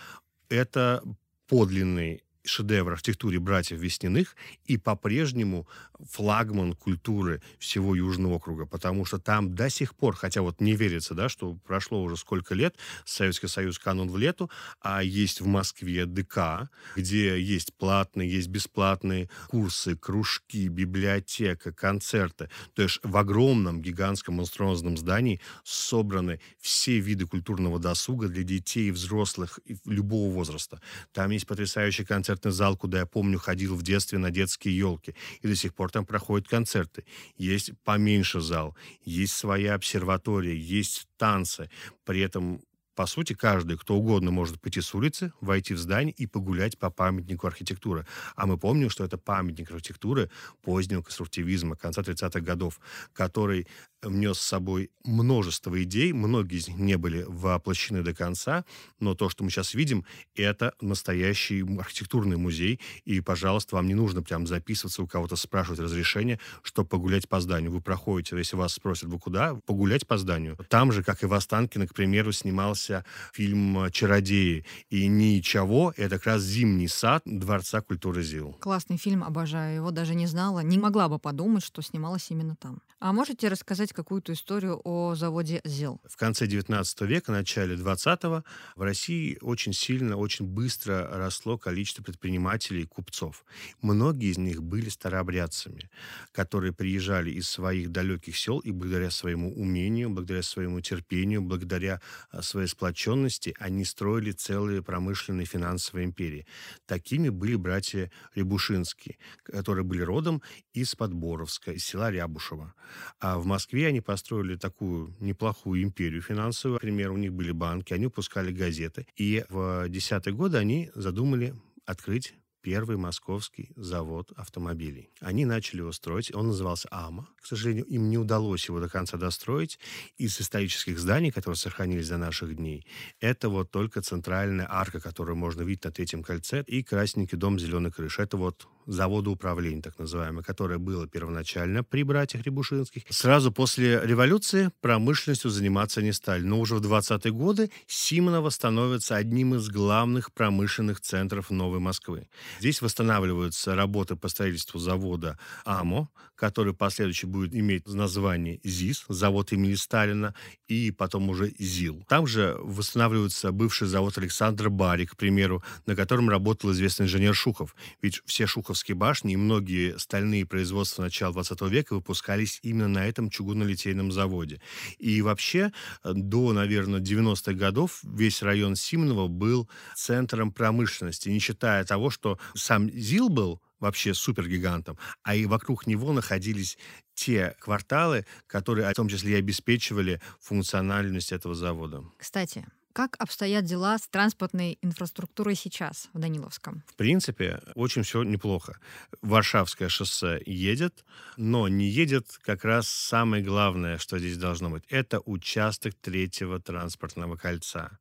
это 0.48 1.02
подлинный 1.48 2.22
шедевр 2.46 2.92
архитектуре 2.92 3.38
братьев 3.38 3.78
Весниных 3.78 4.36
и 4.64 4.76
по-прежнему 4.78 5.68
флагман 6.10 6.74
культуры 6.74 7.42
всего 7.58 7.94
Южного 7.94 8.34
округа, 8.34 8.66
потому 8.66 9.04
что 9.04 9.18
там 9.18 9.54
до 9.54 9.70
сих 9.70 9.94
пор, 9.94 10.14
хотя 10.16 10.42
вот 10.42 10.60
не 10.60 10.74
верится, 10.74 11.14
да, 11.14 11.28
что 11.28 11.54
прошло 11.54 12.02
уже 12.02 12.16
сколько 12.16 12.54
лет, 12.54 12.76
Советский 13.04 13.48
Союз 13.48 13.78
канун 13.78 14.10
в 14.10 14.18
лету, 14.18 14.50
а 14.80 15.02
есть 15.02 15.40
в 15.40 15.46
Москве 15.46 16.06
ДК, 16.06 16.70
где 16.96 17.40
есть 17.40 17.74
платные, 17.74 18.30
есть 18.30 18.48
бесплатные 18.48 19.28
курсы, 19.48 19.96
кружки, 19.96 20.68
библиотека, 20.68 21.72
концерты. 21.72 22.50
То 22.74 22.82
есть 22.82 23.00
в 23.02 23.16
огромном 23.16 23.82
гигантском 23.82 24.36
монструозном 24.36 24.96
здании 24.96 25.40
собраны 25.64 26.40
все 26.60 26.98
виды 26.98 27.26
культурного 27.26 27.78
досуга 27.78 28.28
для 28.28 28.42
детей 28.42 28.88
и 28.88 28.92
взрослых 28.92 29.60
любого 29.84 30.32
возраста. 30.32 30.80
Там 31.12 31.30
есть 31.30 31.46
потрясающий 31.46 32.04
концертный 32.36 32.52
зал, 32.52 32.76
куда 32.76 32.98
я 32.98 33.06
помню 33.06 33.38
ходил 33.38 33.74
в 33.74 33.82
детстве 33.82 34.18
на 34.18 34.30
детские 34.30 34.76
елки. 34.76 35.14
И 35.42 35.48
до 35.48 35.56
сих 35.56 35.74
пор 35.74 35.90
там 35.90 36.04
проходят 36.04 36.48
концерты. 36.48 37.04
Есть 37.38 37.72
поменьше 37.84 38.40
зал, 38.40 38.76
есть 39.04 39.34
своя 39.34 39.74
обсерватория, 39.74 40.54
есть 40.54 41.06
танцы. 41.16 41.68
При 42.04 42.20
этом 42.20 42.60
по 42.96 43.06
сути, 43.06 43.34
каждый, 43.34 43.76
кто 43.76 43.94
угодно, 43.94 44.30
может 44.30 44.60
пойти 44.60 44.80
с 44.80 44.94
улицы, 44.94 45.32
войти 45.40 45.74
в 45.74 45.78
здание 45.78 46.14
и 46.16 46.26
погулять 46.26 46.78
по 46.78 46.90
памятнику 46.90 47.46
архитектуры. 47.46 48.06
А 48.34 48.46
мы 48.46 48.56
помним, 48.58 48.90
что 48.90 49.04
это 49.04 49.18
памятник 49.18 49.70
архитектуры 49.70 50.30
позднего 50.62 51.02
конструктивизма 51.02 51.76
конца 51.76 52.00
30-х 52.00 52.40
годов, 52.40 52.80
который 53.12 53.66
внес 54.02 54.38
с 54.38 54.46
собой 54.46 54.90
множество 55.04 55.82
идей, 55.82 56.12
многие 56.12 56.56
из 56.56 56.68
них 56.68 56.78
не 56.78 56.96
были 56.96 57.24
воплощены 57.26 58.02
до 58.02 58.14
конца, 58.14 58.64
но 59.00 59.14
то, 59.14 59.28
что 59.28 59.44
мы 59.44 59.50
сейчас 59.50 59.74
видим, 59.74 60.04
это 60.34 60.72
настоящий 60.80 61.62
архитектурный 61.78 62.36
музей, 62.36 62.80
и, 63.04 63.20
пожалуйста, 63.20 63.76
вам 63.76 63.86
не 63.88 63.94
нужно 63.94 64.22
прям 64.22 64.46
записываться, 64.46 65.02
у 65.02 65.06
кого-то 65.06 65.36
спрашивать 65.36 65.80
разрешение, 65.80 66.38
чтобы 66.62 66.88
погулять 66.88 67.28
по 67.28 67.40
зданию. 67.40 67.70
Вы 67.70 67.80
проходите, 67.80 68.36
если 68.36 68.56
вас 68.56 68.74
спросят, 68.74 69.08
вы 69.10 69.18
куда? 69.18 69.54
Погулять 69.66 70.06
по 70.06 70.16
зданию. 70.18 70.56
Там 70.68 70.92
же, 70.92 71.02
как 71.02 71.22
и 71.22 71.26
в 71.26 71.34
Останкино, 71.34 71.86
к 71.86 71.94
примеру, 71.94 72.32
снимался 72.32 72.85
фильм 73.32 73.90
«Чародеи», 73.90 74.64
и 74.90 75.06
ничего, 75.06 75.92
это 75.96 76.16
как 76.16 76.26
раз 76.26 76.42
зимний 76.42 76.88
сад 76.88 77.22
Дворца 77.24 77.80
культуры 77.80 78.22
ЗИЛ. 78.22 78.58
Классный 78.60 78.96
фильм, 78.96 79.24
обожаю 79.24 79.76
его, 79.76 79.90
даже 79.90 80.14
не 80.14 80.26
знала, 80.26 80.60
не 80.60 80.78
могла 80.78 81.08
бы 81.08 81.18
подумать, 81.18 81.64
что 81.64 81.82
снималась 81.82 82.30
именно 82.30 82.56
там. 82.56 82.80
А 82.98 83.12
можете 83.12 83.48
рассказать 83.48 83.92
какую-то 83.92 84.32
историю 84.32 84.80
о 84.84 85.14
заводе 85.14 85.60
ЗИЛ? 85.64 86.00
В 86.08 86.16
конце 86.16 86.46
19 86.46 87.00
века, 87.02 87.30
начале 87.30 87.76
20-го 87.76 88.42
в 88.74 88.82
России 88.82 89.36
очень 89.42 89.74
сильно, 89.74 90.16
очень 90.16 90.46
быстро 90.46 91.08
росло 91.12 91.58
количество 91.58 92.02
предпринимателей 92.02 92.82
и 92.82 92.86
купцов. 92.86 93.44
Многие 93.82 94.30
из 94.30 94.38
них 94.38 94.62
были 94.62 94.88
старообрядцами, 94.88 95.90
которые 96.32 96.72
приезжали 96.72 97.30
из 97.30 97.48
своих 97.48 97.90
далеких 97.90 98.36
сел 98.36 98.60
и 98.60 98.70
благодаря 98.70 99.10
своему 99.10 99.52
умению, 99.54 100.08
благодаря 100.10 100.42
своему 100.42 100.80
терпению, 100.80 101.42
благодаря 101.42 102.00
а, 102.30 102.40
своей 102.40 102.66
сплоченности 102.76 103.54
они 103.58 103.84
строили 103.84 104.32
целые 104.32 104.82
промышленные 104.82 105.46
финансовые 105.46 106.04
империи. 106.04 106.46
Такими 106.84 107.30
были 107.30 107.56
братья 107.56 108.10
Рябушинские, 108.34 109.16
которые 109.44 109.84
были 109.84 110.02
родом 110.02 110.42
из 110.74 110.94
Подборовска, 110.94 111.72
из 111.72 111.86
села 111.86 112.10
Рябушево. 112.10 112.74
А 113.18 113.38
в 113.38 113.46
Москве 113.46 113.86
они 113.86 114.02
построили 114.02 114.56
такую 114.56 115.16
неплохую 115.20 115.82
империю 115.82 116.20
финансовую. 116.20 116.74
Например, 116.74 117.12
у 117.12 117.16
них 117.16 117.32
были 117.32 117.52
банки, 117.52 117.94
они 117.94 118.06
выпускали 118.06 118.52
газеты. 118.52 119.06
И 119.16 119.44
в 119.48 119.88
десятые 119.88 120.34
годы 120.34 120.58
они 120.58 120.90
задумали 120.94 121.54
открыть 121.86 122.34
первый 122.66 122.96
московский 122.96 123.70
завод 123.76 124.32
автомобилей. 124.34 125.08
Они 125.20 125.44
начали 125.44 125.82
его 125.82 125.92
строить, 125.92 126.34
он 126.34 126.48
назывался 126.48 126.88
АМА. 126.90 127.28
К 127.40 127.46
сожалению, 127.46 127.84
им 127.84 128.10
не 128.10 128.18
удалось 128.18 128.66
его 128.66 128.80
до 128.80 128.88
конца 128.88 129.16
достроить. 129.16 129.78
Из 130.18 130.40
исторических 130.40 130.98
зданий, 130.98 131.30
которые 131.30 131.56
сохранились 131.56 132.08
до 132.08 132.18
наших 132.18 132.56
дней, 132.56 132.84
это 133.20 133.50
вот 133.50 133.70
только 133.70 134.02
центральная 134.02 134.66
арка, 134.68 134.98
которую 134.98 135.36
можно 135.36 135.62
видеть 135.62 135.84
на 135.84 135.92
Третьем 135.92 136.24
кольце, 136.24 136.64
и 136.66 136.82
красненький 136.82 137.38
дом 137.38 137.56
зеленой 137.60 137.92
крыши. 137.92 138.20
Это 138.22 138.36
вот 138.36 138.66
завода 138.86 139.30
управления, 139.30 139.82
так 139.82 139.98
называемое, 139.98 140.42
которое 140.42 140.78
было 140.78 141.06
первоначально 141.06 141.84
при 141.84 142.02
братьях 142.02 142.44
Рябушинских. 142.44 143.02
Сразу 143.08 143.52
после 143.52 144.00
революции 144.04 144.70
промышленностью 144.80 145.50
заниматься 145.50 146.02
не 146.02 146.12
стали. 146.12 146.42
Но 146.42 146.60
уже 146.60 146.76
в 146.76 146.80
20-е 146.80 147.32
годы 147.32 147.70
Симонова 147.86 148.50
становится 148.50 149.16
одним 149.16 149.54
из 149.54 149.68
главных 149.68 150.32
промышленных 150.32 151.00
центров 151.00 151.50
Новой 151.50 151.80
Москвы. 151.80 152.28
Здесь 152.60 152.80
восстанавливаются 152.82 153.74
работы 153.74 154.16
по 154.16 154.28
строительству 154.28 154.78
завода 154.78 155.38
АМО, 155.64 156.08
который 156.36 156.74
последующий 156.74 157.26
будет 157.26 157.54
иметь 157.54 157.86
название 157.88 158.60
ЗИС, 158.62 159.06
завод 159.08 159.52
имени 159.52 159.74
Сталина, 159.74 160.34
и 160.68 160.90
потом 160.90 161.28
уже 161.30 161.52
ЗИЛ. 161.58 162.04
Там 162.08 162.26
же 162.26 162.56
восстанавливается 162.60 163.52
бывший 163.52 163.88
завод 163.88 164.18
Александра 164.18 164.68
Бари, 164.68 165.06
к 165.06 165.16
примеру, 165.16 165.62
на 165.86 165.96
котором 165.96 166.28
работал 166.28 166.72
известный 166.72 167.06
инженер 167.06 167.34
Шухов. 167.34 167.74
Ведь 168.02 168.20
все 168.26 168.46
Шуховские 168.76 168.94
башни 168.94 169.32
и 169.32 169.36
многие 169.36 169.98
стальные 169.98 170.44
производства 170.44 171.02
начала 171.02 171.32
20 171.32 171.62
века 171.62 171.94
выпускались 171.94 172.60
именно 172.62 172.88
на 172.88 173.06
этом 173.06 173.30
чугунно-литейном 173.30 174.12
заводе. 174.12 174.60
И 174.98 175.22
вообще 175.22 175.72
э, 176.04 176.12
до, 176.12 176.52
наверное, 176.52 177.00
90-х 177.00 177.54
годов 177.54 178.00
весь 178.02 178.42
район 178.42 178.76
Симонова 178.76 179.28
был 179.28 179.66
центром 179.94 180.52
промышленности, 180.52 181.30
не 181.30 181.38
считая 181.38 181.84
того, 181.84 182.10
что 182.10 182.38
сам 182.54 182.90
ЗИЛ 182.90 183.30
был 183.30 183.62
вообще 183.80 184.12
супергигантом, 184.12 184.98
а 185.22 185.34
и 185.34 185.46
вокруг 185.46 185.86
него 185.86 186.12
находились 186.12 186.76
те 187.14 187.56
кварталы, 187.58 188.26
которые 188.46 188.90
в 188.90 188.94
том 188.94 189.08
числе 189.08 189.32
и 189.32 189.38
обеспечивали 189.38 190.20
функциональность 190.38 191.32
этого 191.32 191.54
завода. 191.54 192.04
Кстати, 192.18 192.66
как 192.96 193.16
обстоят 193.18 193.66
дела 193.66 193.98
с 193.98 194.08
транспортной 194.08 194.78
инфраструктурой 194.80 195.54
сейчас 195.54 196.08
в 196.14 196.18
Даниловском? 196.18 196.82
В 196.86 196.94
принципе, 196.94 197.60
очень 197.74 198.04
все 198.04 198.22
неплохо. 198.22 198.80
Варшавское 199.20 199.90
шоссе 199.90 200.40
едет, 200.46 201.04
но 201.36 201.68
не 201.68 201.86
едет 201.86 202.26
как 202.40 202.64
раз 202.64 202.88
самое 202.88 203.44
главное, 203.44 203.98
что 203.98 204.18
здесь 204.18 204.38
должно 204.38 204.70
быть. 204.70 204.84
Это 204.88 205.20
участок 205.26 205.94
третьего 205.94 206.58
транспортного 206.58 207.36
кольца 207.36 207.98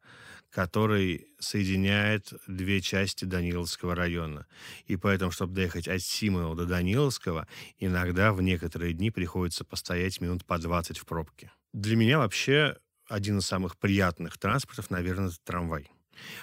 который 0.50 1.28
соединяет 1.38 2.32
две 2.48 2.80
части 2.80 3.26
Даниловского 3.26 3.94
района. 3.94 4.48
И 4.86 4.96
поэтому, 4.96 5.30
чтобы 5.32 5.54
доехать 5.54 5.90
от 5.90 6.02
Симонова 6.02 6.56
до 6.56 6.66
Даниловского, 6.66 7.46
иногда 7.78 8.32
в 8.32 8.42
некоторые 8.42 8.94
дни 8.94 9.12
приходится 9.12 9.66
постоять 9.66 10.22
минут 10.22 10.46
по 10.46 10.58
20 10.58 10.98
в 10.98 11.06
пробке. 11.06 11.52
Для 11.74 11.98
меня 11.98 12.20
вообще 12.20 12.78
один 13.08 13.40
из 13.40 13.46
самых 13.46 13.78
приятных 13.78 14.38
транспортов, 14.38 14.90
наверное, 14.90 15.28
это 15.28 15.38
трамвай. 15.44 15.90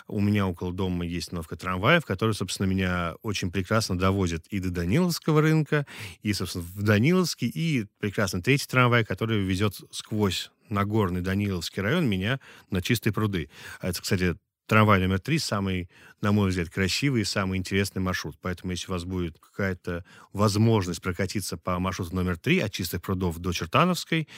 У 0.07 0.20
меня 0.20 0.46
около 0.46 0.72
дома 0.72 1.07
есть 1.07 1.29
остановка 1.29 1.57
трамваев, 1.57 2.05
который, 2.05 2.35
собственно, 2.35 2.66
меня 2.66 3.14
очень 3.22 3.51
прекрасно 3.51 3.98
довозит 3.98 4.46
и 4.48 4.59
до 4.59 4.70
Даниловского 4.70 5.40
рынка, 5.40 5.87
и, 6.22 6.33
собственно, 6.33 6.64
в 6.64 6.83
Даниловский, 6.83 7.48
и 7.48 7.87
прекрасно 7.98 8.42
третий 8.42 8.66
трамвай, 8.66 9.05
который 9.05 9.40
везет 9.40 9.81
сквозь 9.90 10.51
Нагорный 10.68 11.20
Даниловский 11.20 11.83
район 11.83 12.09
меня 12.09 12.40
на 12.70 12.83
чистые 12.83 13.12
пруды. 13.12 13.51
А 13.81 13.88
это, 13.88 14.01
кстати, 14.01 14.37
трамвай 14.72 15.00
номер 15.00 15.20
три 15.20 15.38
самый, 15.38 15.90
на 16.22 16.32
мой 16.32 16.48
взгляд, 16.48 16.70
красивый 16.70 17.20
и 17.20 17.24
самый 17.24 17.58
интересный 17.58 18.00
маршрут. 18.00 18.38
Поэтому, 18.40 18.72
если 18.72 18.88
у 18.88 18.92
вас 18.92 19.04
будет 19.04 19.38
какая-то 19.38 20.02
возможность 20.32 21.02
прокатиться 21.02 21.58
по 21.58 21.78
маршруту 21.78 22.16
номер 22.16 22.38
три 22.38 22.58
от 22.58 22.72
Чистых 22.72 23.02
прудов 23.02 23.37
до 23.37 23.52
Чертановской, 23.52 24.28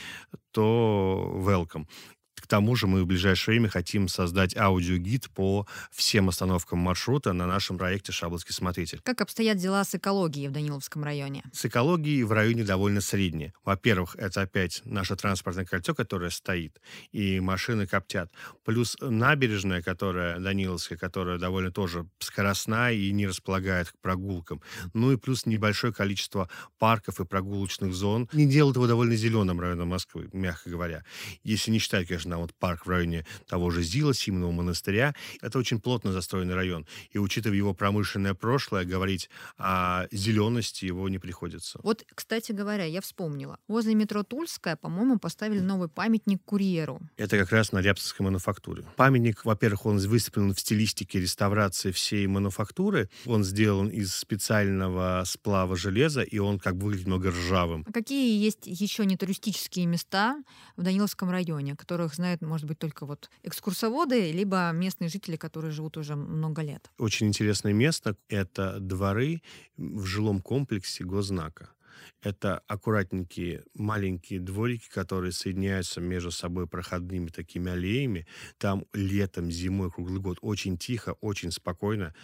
то 0.50 1.40
welcome. 1.46 1.86
К 2.44 2.46
тому 2.46 2.76
же 2.76 2.86
мы 2.86 3.04
в 3.04 3.06
ближайшее 3.06 3.54
время 3.54 3.70
хотим 3.70 4.06
создать 4.06 4.54
аудиогид 4.54 5.30
по 5.30 5.66
всем 5.90 6.28
остановкам 6.28 6.78
маршрута 6.78 7.32
на 7.32 7.46
нашем 7.46 7.78
проекте 7.78 8.12
«Шабловский 8.12 8.52
смотритель». 8.52 9.00
Как 9.02 9.22
обстоят 9.22 9.56
дела 9.56 9.82
с 9.82 9.94
экологией 9.94 10.48
в 10.48 10.52
Даниловском 10.52 11.02
районе? 11.04 11.42
С 11.54 11.64
экологией 11.64 12.22
в 12.22 12.32
районе 12.32 12.62
довольно 12.62 13.00
средние. 13.00 13.54
Во-первых, 13.64 14.16
это 14.16 14.42
опять 14.42 14.82
наше 14.84 15.16
транспортное 15.16 15.64
кольцо, 15.64 15.94
которое 15.94 16.28
стоит, 16.28 16.82
и 17.12 17.40
машины 17.40 17.86
коптят. 17.86 18.30
Плюс 18.62 18.98
набережная, 19.00 19.80
которая 19.80 20.38
Даниловская, 20.38 20.98
которая 20.98 21.38
довольно 21.38 21.72
тоже 21.72 22.06
скоростная 22.18 22.92
и 22.92 23.10
не 23.12 23.26
располагает 23.26 23.88
к 23.88 23.98
прогулкам. 24.02 24.60
Ну 24.92 25.12
и 25.12 25.16
плюс 25.16 25.46
небольшое 25.46 25.94
количество 25.94 26.50
парков 26.78 27.20
и 27.20 27.24
прогулочных 27.24 27.94
зон. 27.94 28.28
Не 28.34 28.44
делают 28.44 28.76
его 28.76 28.86
довольно 28.86 29.16
зеленым 29.16 29.60
районом 29.60 29.88
Москвы, 29.88 30.28
мягко 30.34 30.68
говоря. 30.68 31.04
Если 31.42 31.70
не 31.70 31.78
считать, 31.78 32.06
конечно, 32.06 32.33
там 32.34 32.40
вот 32.40 32.54
парк 32.54 32.84
в 32.84 32.88
районе 32.88 33.24
того 33.46 33.70
же 33.70 33.82
Зила, 33.82 34.12
Симонова 34.12 34.50
монастыря. 34.50 35.14
Это 35.40 35.56
очень 35.56 35.80
плотно 35.80 36.12
застроенный 36.12 36.54
район. 36.54 36.84
И 37.12 37.18
учитывая 37.18 37.56
его 37.56 37.74
промышленное 37.74 38.34
прошлое, 38.34 38.84
говорить 38.84 39.30
о 39.56 40.06
зелености 40.10 40.84
его 40.84 41.08
не 41.08 41.18
приходится. 41.18 41.78
Вот, 41.84 42.04
кстати 42.12 42.50
говоря, 42.50 42.84
я 42.84 43.00
вспомнила. 43.00 43.58
Возле 43.68 43.94
метро 43.94 44.24
Тульская, 44.24 44.74
по-моему, 44.74 45.18
поставили 45.18 45.60
новый 45.60 45.88
памятник 45.88 46.42
курьеру. 46.44 47.00
Это 47.16 47.38
как 47.38 47.52
раз 47.52 47.70
на 47.70 47.78
Рябцевской 47.78 48.24
мануфактуре. 48.24 48.84
Памятник, 48.96 49.44
во-первых, 49.44 49.86
он 49.86 49.98
выстроен 49.98 50.54
в 50.54 50.58
стилистике 50.58 51.20
реставрации 51.20 51.92
всей 51.92 52.26
мануфактуры. 52.26 53.08
Он 53.26 53.44
сделан 53.44 53.88
из 53.88 54.12
специального 54.12 55.22
сплава 55.24 55.76
железа, 55.76 56.22
и 56.22 56.38
он 56.38 56.58
как 56.58 56.76
бы 56.76 56.86
выглядит 56.86 57.06
много 57.06 57.30
ржавым. 57.30 57.84
А 57.86 57.92
какие 57.92 58.42
есть 58.44 58.66
еще 58.66 59.06
не 59.06 59.16
туристические 59.16 59.86
места 59.86 60.42
в 60.76 60.82
Даниловском 60.82 61.30
районе, 61.30 61.76
которых 61.76 62.13
знают, 62.14 62.42
может 62.42 62.66
быть, 62.66 62.78
только 62.78 63.06
вот 63.06 63.30
экскурсоводы, 63.42 64.32
либо 64.32 64.70
местные 64.72 65.08
жители, 65.08 65.36
которые 65.36 65.72
живут 65.72 65.96
уже 65.96 66.16
много 66.16 66.62
лет? 66.62 66.90
Очень 66.98 67.28
интересное 67.28 67.72
место— 67.72 68.16
это 68.28 68.78
дворы 68.80 69.42
в 69.76 70.04
жилом 70.04 70.40
комплексе 70.40 71.04
Гознака. 71.04 71.70
Это 72.22 72.62
аккуратненькие 72.66 73.64
маленькие 73.74 74.40
дворики, 74.40 74.88
которые 74.88 75.32
соединяются 75.32 76.00
между 76.00 76.30
собой 76.30 76.66
проходными 76.66 77.28
такими 77.28 77.70
аллеями. 77.70 78.26
Там 78.58 78.86
летом, 78.92 79.50
зимой, 79.50 79.90
круглый 79.90 80.20
год 80.20 80.38
очень 80.40 80.78
тихо, 80.78 81.16
очень 81.20 81.50
спокойно 81.50 82.14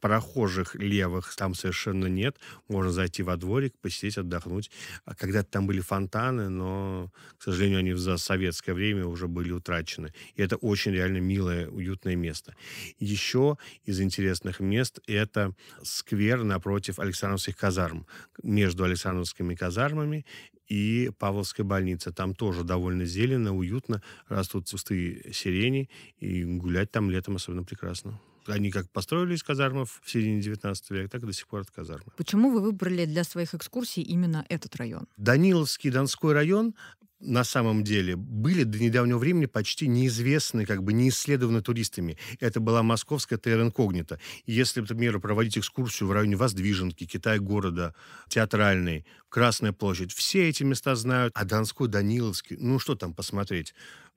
прохожих 0.00 0.74
левых 0.74 1.34
там 1.36 1.54
совершенно 1.54 2.06
нет. 2.06 2.36
Можно 2.68 2.92
зайти 2.92 3.22
во 3.22 3.36
дворик, 3.36 3.74
посидеть, 3.80 4.18
отдохнуть. 4.18 4.70
А 5.04 5.14
когда-то 5.14 5.50
там 5.50 5.66
были 5.66 5.80
фонтаны, 5.80 6.48
но, 6.48 7.12
к 7.38 7.42
сожалению, 7.42 7.78
они 7.80 7.92
за 7.94 8.16
советское 8.16 8.74
время 8.74 9.06
уже 9.06 9.28
были 9.28 9.52
утрачены. 9.52 10.12
И 10.34 10.42
это 10.42 10.56
очень 10.56 10.92
реально 10.92 11.18
милое, 11.18 11.68
уютное 11.68 12.16
место. 12.16 12.54
Еще 12.98 13.58
из 13.84 14.00
интересных 14.00 14.60
мест 14.60 15.00
это 15.06 15.54
сквер 15.82 16.42
напротив 16.42 16.98
Александровских 16.98 17.56
казарм. 17.56 18.06
Между 18.42 18.84
Александровскими 18.84 19.54
казармами 19.54 20.26
и 20.68 21.10
Павловская 21.18 21.64
больница. 21.64 22.12
Там 22.12 22.34
тоже 22.34 22.64
довольно 22.64 23.04
зелено, 23.04 23.56
уютно, 23.56 24.02
растут 24.28 24.68
кусты 24.68 25.30
сирени, 25.32 25.88
и 26.18 26.44
гулять 26.44 26.90
там 26.90 27.10
летом 27.10 27.36
особенно 27.36 27.62
прекрасно. 27.62 28.20
Они 28.46 28.70
как 28.70 28.90
построили 28.90 29.34
из 29.34 29.42
казармов 29.42 30.00
в 30.02 30.10
середине 30.10 30.40
19 30.40 30.90
века, 30.90 31.08
так 31.08 31.22
и 31.22 31.26
до 31.26 31.32
сих 31.32 31.46
пор 31.48 31.60
от 31.60 31.70
казармы. 31.70 32.06
Почему 32.16 32.50
вы 32.50 32.60
выбрали 32.60 33.04
для 33.04 33.24
своих 33.24 33.54
экскурсий 33.54 34.02
именно 34.02 34.44
этот 34.48 34.76
район? 34.76 35.06
Даниловский 35.16 35.90
Донской 35.90 36.32
район 36.32 36.74
на 37.20 37.44
самом 37.44 37.82
деле 37.82 38.14
были 38.16 38.64
до 38.64 38.78
недавнего 38.78 39.18
времени 39.18 39.46
почти 39.46 39.88
неизвестны, 39.88 40.66
как 40.66 40.82
бы 40.82 40.92
не 40.92 41.08
исследованы 41.08 41.62
туристами. 41.62 42.18
Это 42.40 42.60
была 42.60 42.82
московская 42.82 43.38
терра 43.38 43.62
инкогнита. 43.62 44.20
Если, 44.44 44.80
например, 44.80 45.18
проводить 45.20 45.58
экскурсию 45.58 46.08
в 46.08 46.12
районе 46.12 46.36
Воздвиженки, 46.36 47.06
Китай-города, 47.06 47.94
Театральный, 48.28 49.06
Красная 49.28 49.72
площадь, 49.72 50.12
все 50.12 50.48
эти 50.48 50.62
места 50.62 50.94
знают. 50.94 51.32
А 51.34 51.44
Донской, 51.44 51.88
Даниловский, 51.88 52.56
ну 52.58 52.78
что 52.78 52.94
там 52.94 53.14
посмотреть? 53.14 53.74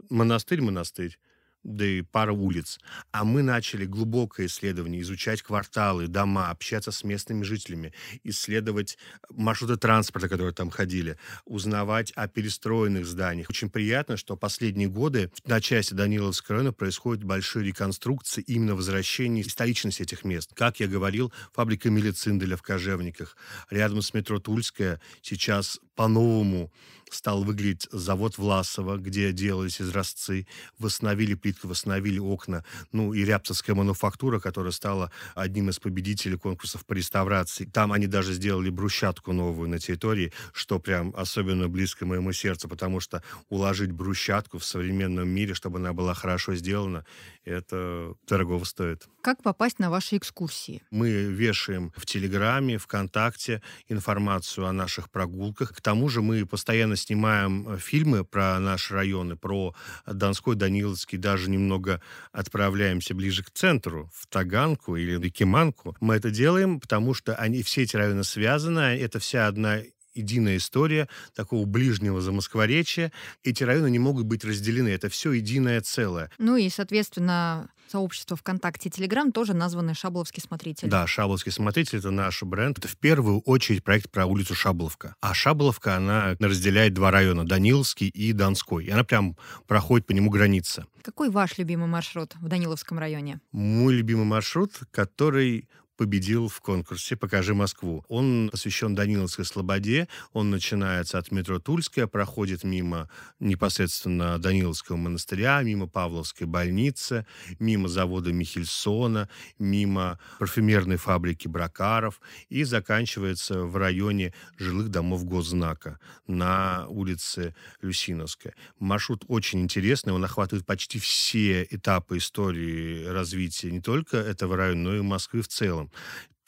Монастырь, 0.10 0.62
монастырь 0.62 1.18
да 1.63 1.86
и 1.86 2.02
пара 2.02 2.32
улиц. 2.32 2.80
А 3.12 3.24
мы 3.24 3.41
начали 3.41 3.86
глубокое 3.86 4.48
исследование, 4.48 5.02
изучать 5.02 5.41
кварталы, 5.41 6.08
дома, 6.08 6.50
общаться 6.50 6.91
с 6.91 7.04
местными 7.04 7.43
жителями, 7.43 7.93
исследовать 8.24 8.98
маршруты 9.30 9.78
транспорта, 9.78 10.30
которые 10.30 10.54
там 10.54 10.69
ходили, 10.69 11.17
узнавать 11.45 12.12
о 12.15 12.28
перестроенных 12.28 13.06
зданиях. 13.06 13.50
Очень 13.50 13.69
приятно, 13.69 14.17
что 14.17 14.36
последние 14.36 14.88
годы 14.88 15.32
на 15.45 15.62
части 15.62 15.93
Даниловского 15.93 16.58
района 16.58 16.74
происходят 16.74 17.24
большие 17.24 17.65
реконструкции 17.65 18.41
именно 18.41 18.76
возвращения 18.76 19.41
историчности 19.41 20.04
этих 20.04 20.24
мест. 20.24 20.52
Как 20.54 20.80
я 20.80 20.88
говорил, 20.88 21.34
фабрика 21.54 21.89
Милицинделя 21.89 22.56
в 22.56 22.62
Кожевниках, 22.62 23.36
рядом 23.69 24.02
с 24.02 24.13
метро 24.13 24.39
Тульская 24.39 25.02
сейчас 25.22 25.80
по-новому 25.95 26.72
стал 27.13 27.43
выглядеть 27.43 27.88
завод 27.91 28.38
Власова, 28.38 28.98
где 28.98 29.32
делались 29.32 29.82
изразцы, 29.82 30.48
восстановили 30.78 31.34
плитку, 31.34 31.67
восстановили 31.67 32.19
окна, 32.19 32.63
ну 32.91 33.13
и 33.13 33.24
Рябцевская 33.24 33.76
мануфактура, 33.76 34.39
которая 34.39 34.72
стала 34.72 35.12
одним 35.36 35.69
из 35.69 35.80
победителей 35.80 36.38
конкурсов 36.38 36.86
по 36.86 36.93
реставрации. 36.93 37.65
Там 37.65 37.91
они 37.91 38.08
даже 38.08 38.34
сделали 38.34 38.69
брусчатку 38.69 39.34
новую 39.34 39.69
на 39.69 39.80
территории, 39.80 40.32
что 40.54 40.80
прям 40.80 41.13
особенно 41.15 41.67
близко 41.67 42.06
моему 42.06 42.34
сердцу, 42.34 42.67
потому 42.67 43.00
что 43.00 43.24
уложить 43.50 43.91
брусчатку 43.91 44.58
в 44.58 44.65
современном 44.65 45.28
мире, 45.30 45.54
чтобы 45.54 45.80
она 45.80 45.93
была 45.93 46.13
хорошо 46.13 46.56
сделана, 46.56 47.06
это 47.45 48.15
дорого 48.28 48.63
стоит. 48.65 49.08
Как 49.22 49.43
попасть 49.43 49.80
на 49.80 49.89
ваши 49.89 50.17
экскурсии? 50.17 50.82
Мы 50.91 51.10
вешаем 51.10 51.91
в 51.95 52.06
Телеграме, 52.06 52.78
ВКонтакте 52.78 53.62
информацию 53.88 54.65
о 54.65 54.72
наших 54.72 55.10
прогулках. 55.10 55.74
К 55.76 55.82
тому 55.82 56.10
же 56.10 56.22
мы 56.22 56.45
постоянно 56.45 56.95
снимаем 56.99 57.67
э, 57.67 57.77
фильмы 57.77 58.23
про 58.23 58.59
наши 58.59 58.93
районы, 58.93 59.35
про 59.35 59.75
Донской, 60.05 60.55
Даниловский, 60.55 61.17
даже 61.17 61.49
немного 61.49 62.01
отправляемся 62.31 63.15
ближе 63.15 63.43
к 63.43 63.51
центру, 63.51 64.09
в 64.13 64.27
Таганку 64.27 64.95
или 64.95 65.15
в 65.15 65.23
Якиманку. 65.23 65.95
Мы 65.99 66.15
это 66.15 66.29
делаем, 66.29 66.79
потому 66.79 67.13
что 67.13 67.35
они, 67.35 67.63
все 67.63 67.83
эти 67.83 67.95
районы 67.95 68.23
связаны, 68.23 68.79
это 68.79 69.19
вся 69.19 69.47
одна 69.47 69.79
единая 70.19 70.58
история 70.58 71.08
такого 71.36 71.65
ближнего 71.65 72.21
замоскворечия. 72.21 73.12
Эти 73.43 73.63
районы 73.63 73.89
не 73.89 73.99
могут 73.99 74.25
быть 74.25 74.43
разделены. 74.43 74.89
Это 74.89 75.10
все 75.10 75.32
единое 75.32 75.82
целое. 75.82 76.29
Ну 76.38 76.55
и, 76.55 76.69
соответственно, 76.69 77.69
сообщество 77.89 78.38
ВКонтакте 78.38 78.89
и 78.89 78.91
Телеграм 78.91 79.32
тоже 79.32 79.53
названы 79.53 79.93
«Шабловский 79.93 80.41
смотритель». 80.41 80.89
Да, 80.89 81.08
«Шабловский 81.08 81.51
смотритель»— 81.51 81.97
это 81.99 82.12
наш 82.12 82.43
бренд. 82.43 82.77
Это 82.77 82.88
в 82.88 82.97
первую 82.97 83.39
очередь 83.41 83.84
проект 83.84 84.12
про 84.12 84.25
улицу 84.25 84.55
Шабловка. 84.55 85.15
А 85.21 85.34
Шабловка, 85.34 85.95
она 85.95 86.36
разделяет 86.39 86.93
два 86.93 87.12
района— 87.12 87.45
Даниловский 87.47 88.08
и 88.08 88.34
Донской. 88.34 88.86
И 88.86 88.89
она 88.89 89.03
прям 89.03 89.38
проходит 89.67 90.05
по 90.05 90.12
нему 90.12 90.29
граница. 90.29 90.86
Какой 91.01 91.29
ваш 91.29 91.58
любимый 91.58 91.88
маршрут 91.88 92.36
в 92.36 92.47
Даниловском 92.47 92.99
районе? 92.99 93.39
Мой 93.51 93.93
любимый 93.93 94.25
маршрут, 94.25 94.73
который 94.91 95.67
победил 95.99 96.47
в 96.47 96.62
конкурсе 96.62 97.17
«Покажи 97.17 97.53
Москву». 97.53 98.05
Он 98.07 98.47
посвящен 98.49 98.95
Даниловской 98.95 99.43
Слободе. 99.43 100.07
Он 100.31 100.49
начинается 100.49 101.17
от 101.17 101.29
метро 101.29 101.59
Тульская, 101.59 102.07
проходит 102.07 102.63
мимо 102.63 103.09
непосредственно 103.41 104.39
Даниловского 104.39 104.95
монастыря, 104.95 105.62
мимо 105.62 105.88
Павловской 105.88 106.47
больницы, 106.47 107.25
мимо 107.59 107.89
завода 107.89 108.31
Михельсона, 108.31 109.27
мимо 109.59 110.19
парфюмерной 110.39 110.95
фабрики 110.95 111.49
Бракаров 111.49 112.21
и 112.47 112.63
заканчивается 112.63 113.63
в 113.63 113.75
районе 113.75 114.33
жилых 114.57 114.88
домов 114.88 115.25
Госзнака 115.25 115.99
на 116.27 116.85
улице 116.88 117.53
Люсиновская. 117.81 118.55
Маршрут 118.79 119.25
очень 119.27 119.59
интересный, 119.59 120.13
он 120.13 120.23
охватывает 120.23 120.65
почти 120.65 120.97
все 120.97 121.67
этапы 121.69 122.19
истории 122.19 123.05
развития 123.05 123.69
не 123.69 123.81
только 123.81 124.15
этого 124.15 124.55
района, 124.55 124.81
но 124.81 124.95
и 124.95 125.01
Москвы 125.01 125.41
в 125.41 125.49
целом. 125.49 125.88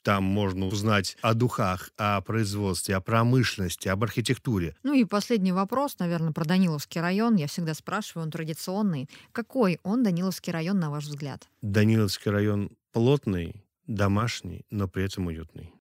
Там 0.04 0.24
можно 0.24 0.66
узнать 0.66 1.16
о 1.22 1.36
духах, 1.36 1.92
о 1.96 2.22
производстве, 2.22 2.96
о 2.96 3.02
промышленности, 3.02 3.88
об 3.88 4.04
архитектуре. 4.04 4.76
Ну 4.82 4.94
и 4.94 5.06
последний 5.06 5.52
вопрос, 5.52 5.98
наверное, 6.00 6.32
про 6.32 6.44
Даниловский 6.44 7.00
район. 7.02 7.36
Я 7.36 7.46
всегда 7.48 7.76
спрашиваю, 7.76 8.26
он 8.26 8.32
традиционный. 8.32 9.08
Какой 9.32 9.80
он, 9.84 10.02
Даниловский 10.04 10.52
район, 10.52 10.80
на 10.80 10.90
ваш 10.90 11.06
взгляд? 11.06 11.48
Даниловский 11.62 12.32
район 12.32 12.72
плотный, 12.92 13.64
домашний, 13.86 14.66
но 14.72 14.88
при 14.88 15.04
этом 15.04 15.28
уютный. 15.28 15.72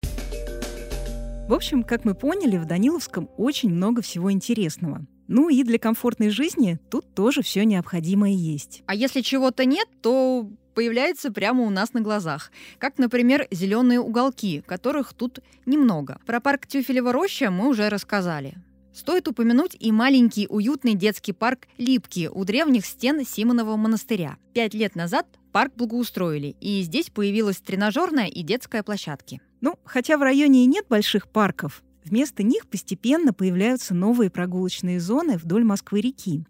В 1.49 1.55
общем, 1.55 1.83
как 1.83 2.05
мы 2.05 2.15
поняли, 2.15 2.59
в 2.59 2.67
Даниловском 2.67 3.29
очень 3.37 3.71
много 3.71 4.03
всего 4.03 4.31
интересного. 4.31 5.07
Ну 5.27 5.49
и 5.49 5.65
для 5.65 5.79
комфортной 5.79 6.31
жизни 6.31 6.79
тут 6.91 7.15
тоже 7.15 7.43
все 7.43 7.65
необходимое 7.65 8.33
есть. 8.33 8.83
А 8.87 8.95
если 8.95 9.21
чего-то 9.21 9.65
нет, 9.65 9.89
то 10.03 10.49
появляется 10.75 11.33
прямо 11.33 11.65
у 11.65 11.71
нас 11.71 11.93
на 11.93 12.01
глазах. 12.01 12.51
Как, 12.79 12.99
например, 12.99 13.47
зеленые 13.51 14.01
уголки, 14.01 14.63
которых 14.67 15.13
тут 15.13 15.41
немного. 15.67 16.19
Про 16.27 16.41
парк 16.41 16.67
Тюфелева 16.67 17.13
роща 17.13 17.51
мы 17.51 17.69
уже 17.69 17.89
рассказали. 17.89 18.55
Стоит 18.93 19.29
упомянуть 19.29 19.77
и 19.79 19.93
маленький 19.93 20.47
уютный 20.49 20.95
детский 20.95 21.33
парк 21.33 21.69
Липки 21.79 22.29
у 22.33 22.45
древних 22.45 22.85
стен 22.85 23.25
Симонова 23.25 23.77
монастыря. 23.77 24.37
Пять 24.53 24.75
лет 24.75 24.97
назад 24.97 25.27
парк 25.53 25.73
благоустроили, 25.77 26.57
и 26.61 26.83
здесь 26.83 27.11
появилась 27.11 27.59
тренажерная 27.59 28.27
и 28.27 28.43
детская 28.43 28.83
площадки. 28.83 29.41
Ну, 29.61 29.77
хотя 29.85 30.17
в 30.17 30.23
районе 30.23 30.65
и 30.65 30.67
нет 30.67 30.87
больших 30.89 31.29
парков, 31.29 31.83
вместо 32.05 32.43
них 32.43 32.67
постепенно 32.67 33.33
появляются 33.33 33.95
новые 33.95 34.31
прогулочные 34.31 34.99
зоны 34.99 35.37
вдоль 35.37 35.65
Москвы-реки. 35.65 36.45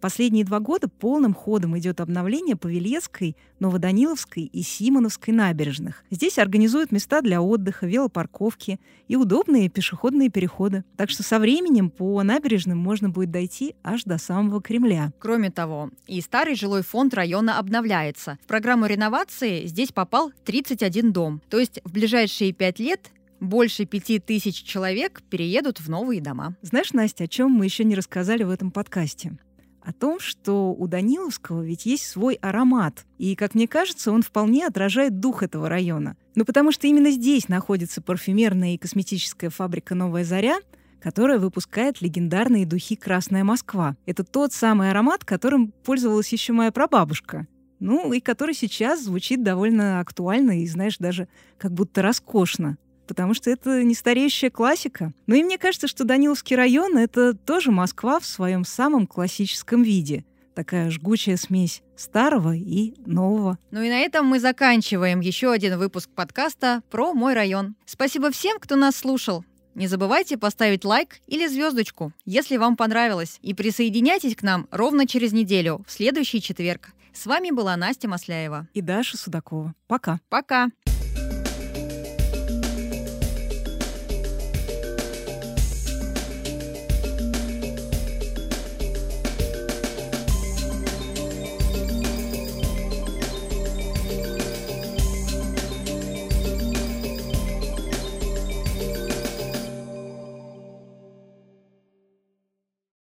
Последние 0.00 0.44
два 0.44 0.60
года 0.60 0.88
полным 0.88 1.34
ходом 1.34 1.78
идет 1.78 2.00
обновление 2.00 2.56
Павелецкой, 2.56 3.36
Новоданиловской 3.58 4.44
и 4.44 4.62
Симоновской 4.62 5.32
набережных. 5.32 6.04
Здесь 6.10 6.38
организуют 6.38 6.92
места 6.92 7.22
для 7.22 7.40
отдыха, 7.40 7.86
велопарковки 7.86 8.78
и 9.08 9.16
удобные 9.16 9.68
пешеходные 9.68 10.28
переходы. 10.28 10.84
Так 10.96 11.10
что 11.10 11.22
со 11.22 11.38
временем 11.38 11.90
по 11.90 12.22
набережным 12.22 12.78
можно 12.78 13.08
будет 13.08 13.30
дойти 13.30 13.74
аж 13.82 14.04
до 14.04 14.18
самого 14.18 14.60
Кремля. 14.60 15.12
Кроме 15.18 15.50
того, 15.50 15.90
и 16.06 16.20
старый 16.20 16.54
жилой 16.54 16.82
фонд 16.82 17.14
района 17.14 17.58
обновляется. 17.58 18.38
В 18.42 18.46
программу 18.46 18.86
реновации 18.86 19.66
здесь 19.66 19.92
попал 19.92 20.32
31 20.44 21.12
дом. 21.12 21.40
То 21.48 21.58
есть 21.58 21.80
в 21.84 21.92
ближайшие 21.92 22.52
пять 22.52 22.78
лет 22.78 23.10
больше 23.40 23.84
пяти 23.84 24.18
тысяч 24.18 24.62
человек 24.62 25.22
переедут 25.30 25.80
в 25.80 25.88
новые 25.88 26.20
дома. 26.20 26.56
Знаешь, 26.62 26.92
Настя, 26.92 27.24
о 27.24 27.28
чем 27.28 27.50
мы 27.50 27.64
еще 27.64 27.84
не 27.84 27.94
рассказали 27.94 28.42
в 28.42 28.50
этом 28.50 28.70
подкасте? 28.70 29.36
О 29.84 29.92
том, 29.92 30.18
что 30.18 30.72
у 30.72 30.86
Даниловского 30.86 31.62
ведь 31.62 31.86
есть 31.86 32.06
свой 32.06 32.34
аромат. 32.34 33.04
И, 33.18 33.36
как 33.36 33.54
мне 33.54 33.68
кажется, 33.68 34.12
он 34.12 34.22
вполне 34.22 34.66
отражает 34.66 35.20
дух 35.20 35.42
этого 35.42 35.68
района. 35.68 36.16
Ну, 36.34 36.44
потому 36.44 36.72
что 36.72 36.86
именно 36.86 37.10
здесь 37.10 37.48
находится 37.48 38.00
парфюмерная 38.00 38.74
и 38.74 38.78
косметическая 38.78 39.50
фабрика 39.50 39.94
«Новая 39.94 40.24
заря», 40.24 40.58
которая 41.00 41.38
выпускает 41.38 42.00
легендарные 42.00 42.66
духи 42.66 42.96
«Красная 42.96 43.44
Москва». 43.44 43.96
Это 44.06 44.24
тот 44.24 44.52
самый 44.52 44.90
аромат, 44.90 45.24
которым 45.24 45.72
пользовалась 45.84 46.32
еще 46.32 46.54
моя 46.54 46.72
прабабушка. 46.72 47.46
Ну, 47.78 48.12
и 48.12 48.20
который 48.20 48.54
сейчас 48.54 49.02
звучит 49.02 49.42
довольно 49.42 50.00
актуально 50.00 50.62
и, 50.62 50.66
знаешь, 50.66 50.96
даже 50.96 51.28
как 51.58 51.72
будто 51.72 52.00
роскошно 52.00 52.78
потому 53.06 53.34
что 53.34 53.50
это 53.50 53.82
не 53.82 53.94
стареющая 53.94 54.50
классика. 54.50 55.12
Ну 55.26 55.34
и 55.34 55.42
мне 55.42 55.58
кажется, 55.58 55.88
что 55.88 56.04
Даниловский 56.04 56.56
район— 56.56 56.96
это 56.98 57.34
тоже 57.34 57.70
Москва 57.70 58.20
в 58.20 58.26
своем 58.26 58.64
самом 58.64 59.06
классическом 59.06 59.82
виде. 59.82 60.24
Такая 60.54 60.90
жгучая 60.90 61.36
смесь 61.36 61.82
старого 61.96 62.54
и 62.54 62.94
нового. 63.06 63.58
Ну 63.70 63.82
и 63.82 63.88
на 63.88 64.00
этом 64.00 64.26
мы 64.26 64.38
заканчиваем 64.38 65.20
еще 65.20 65.50
один 65.50 65.78
выпуск 65.78 66.08
подкаста 66.14 66.82
про 66.90 67.12
мой 67.12 67.34
район. 67.34 67.74
Спасибо 67.86 68.30
всем, 68.30 68.58
кто 68.60 68.76
нас 68.76 68.96
слушал. 68.96 69.44
Не 69.74 69.88
забывайте 69.88 70.38
поставить 70.38 70.84
лайк 70.84 71.16
или 71.26 71.48
звездочку, 71.48 72.12
если 72.24 72.56
вам 72.56 72.76
понравилось. 72.76 73.38
И 73.42 73.54
присоединяйтесь 73.54 74.36
к 74.36 74.42
нам 74.42 74.68
ровно 74.70 75.06
через 75.08 75.32
неделю, 75.32 75.84
в 75.86 75.90
следующий 75.90 76.40
четверг. 76.40 76.90
С 77.12 77.26
вами 77.26 77.50
была 77.50 77.76
Настя 77.76 78.08
Масляева. 78.08 78.68
И 78.74 78.80
Даша 78.80 79.16
Судакова. 79.16 79.74
Пока. 79.88 80.20
Пока. 80.28 80.68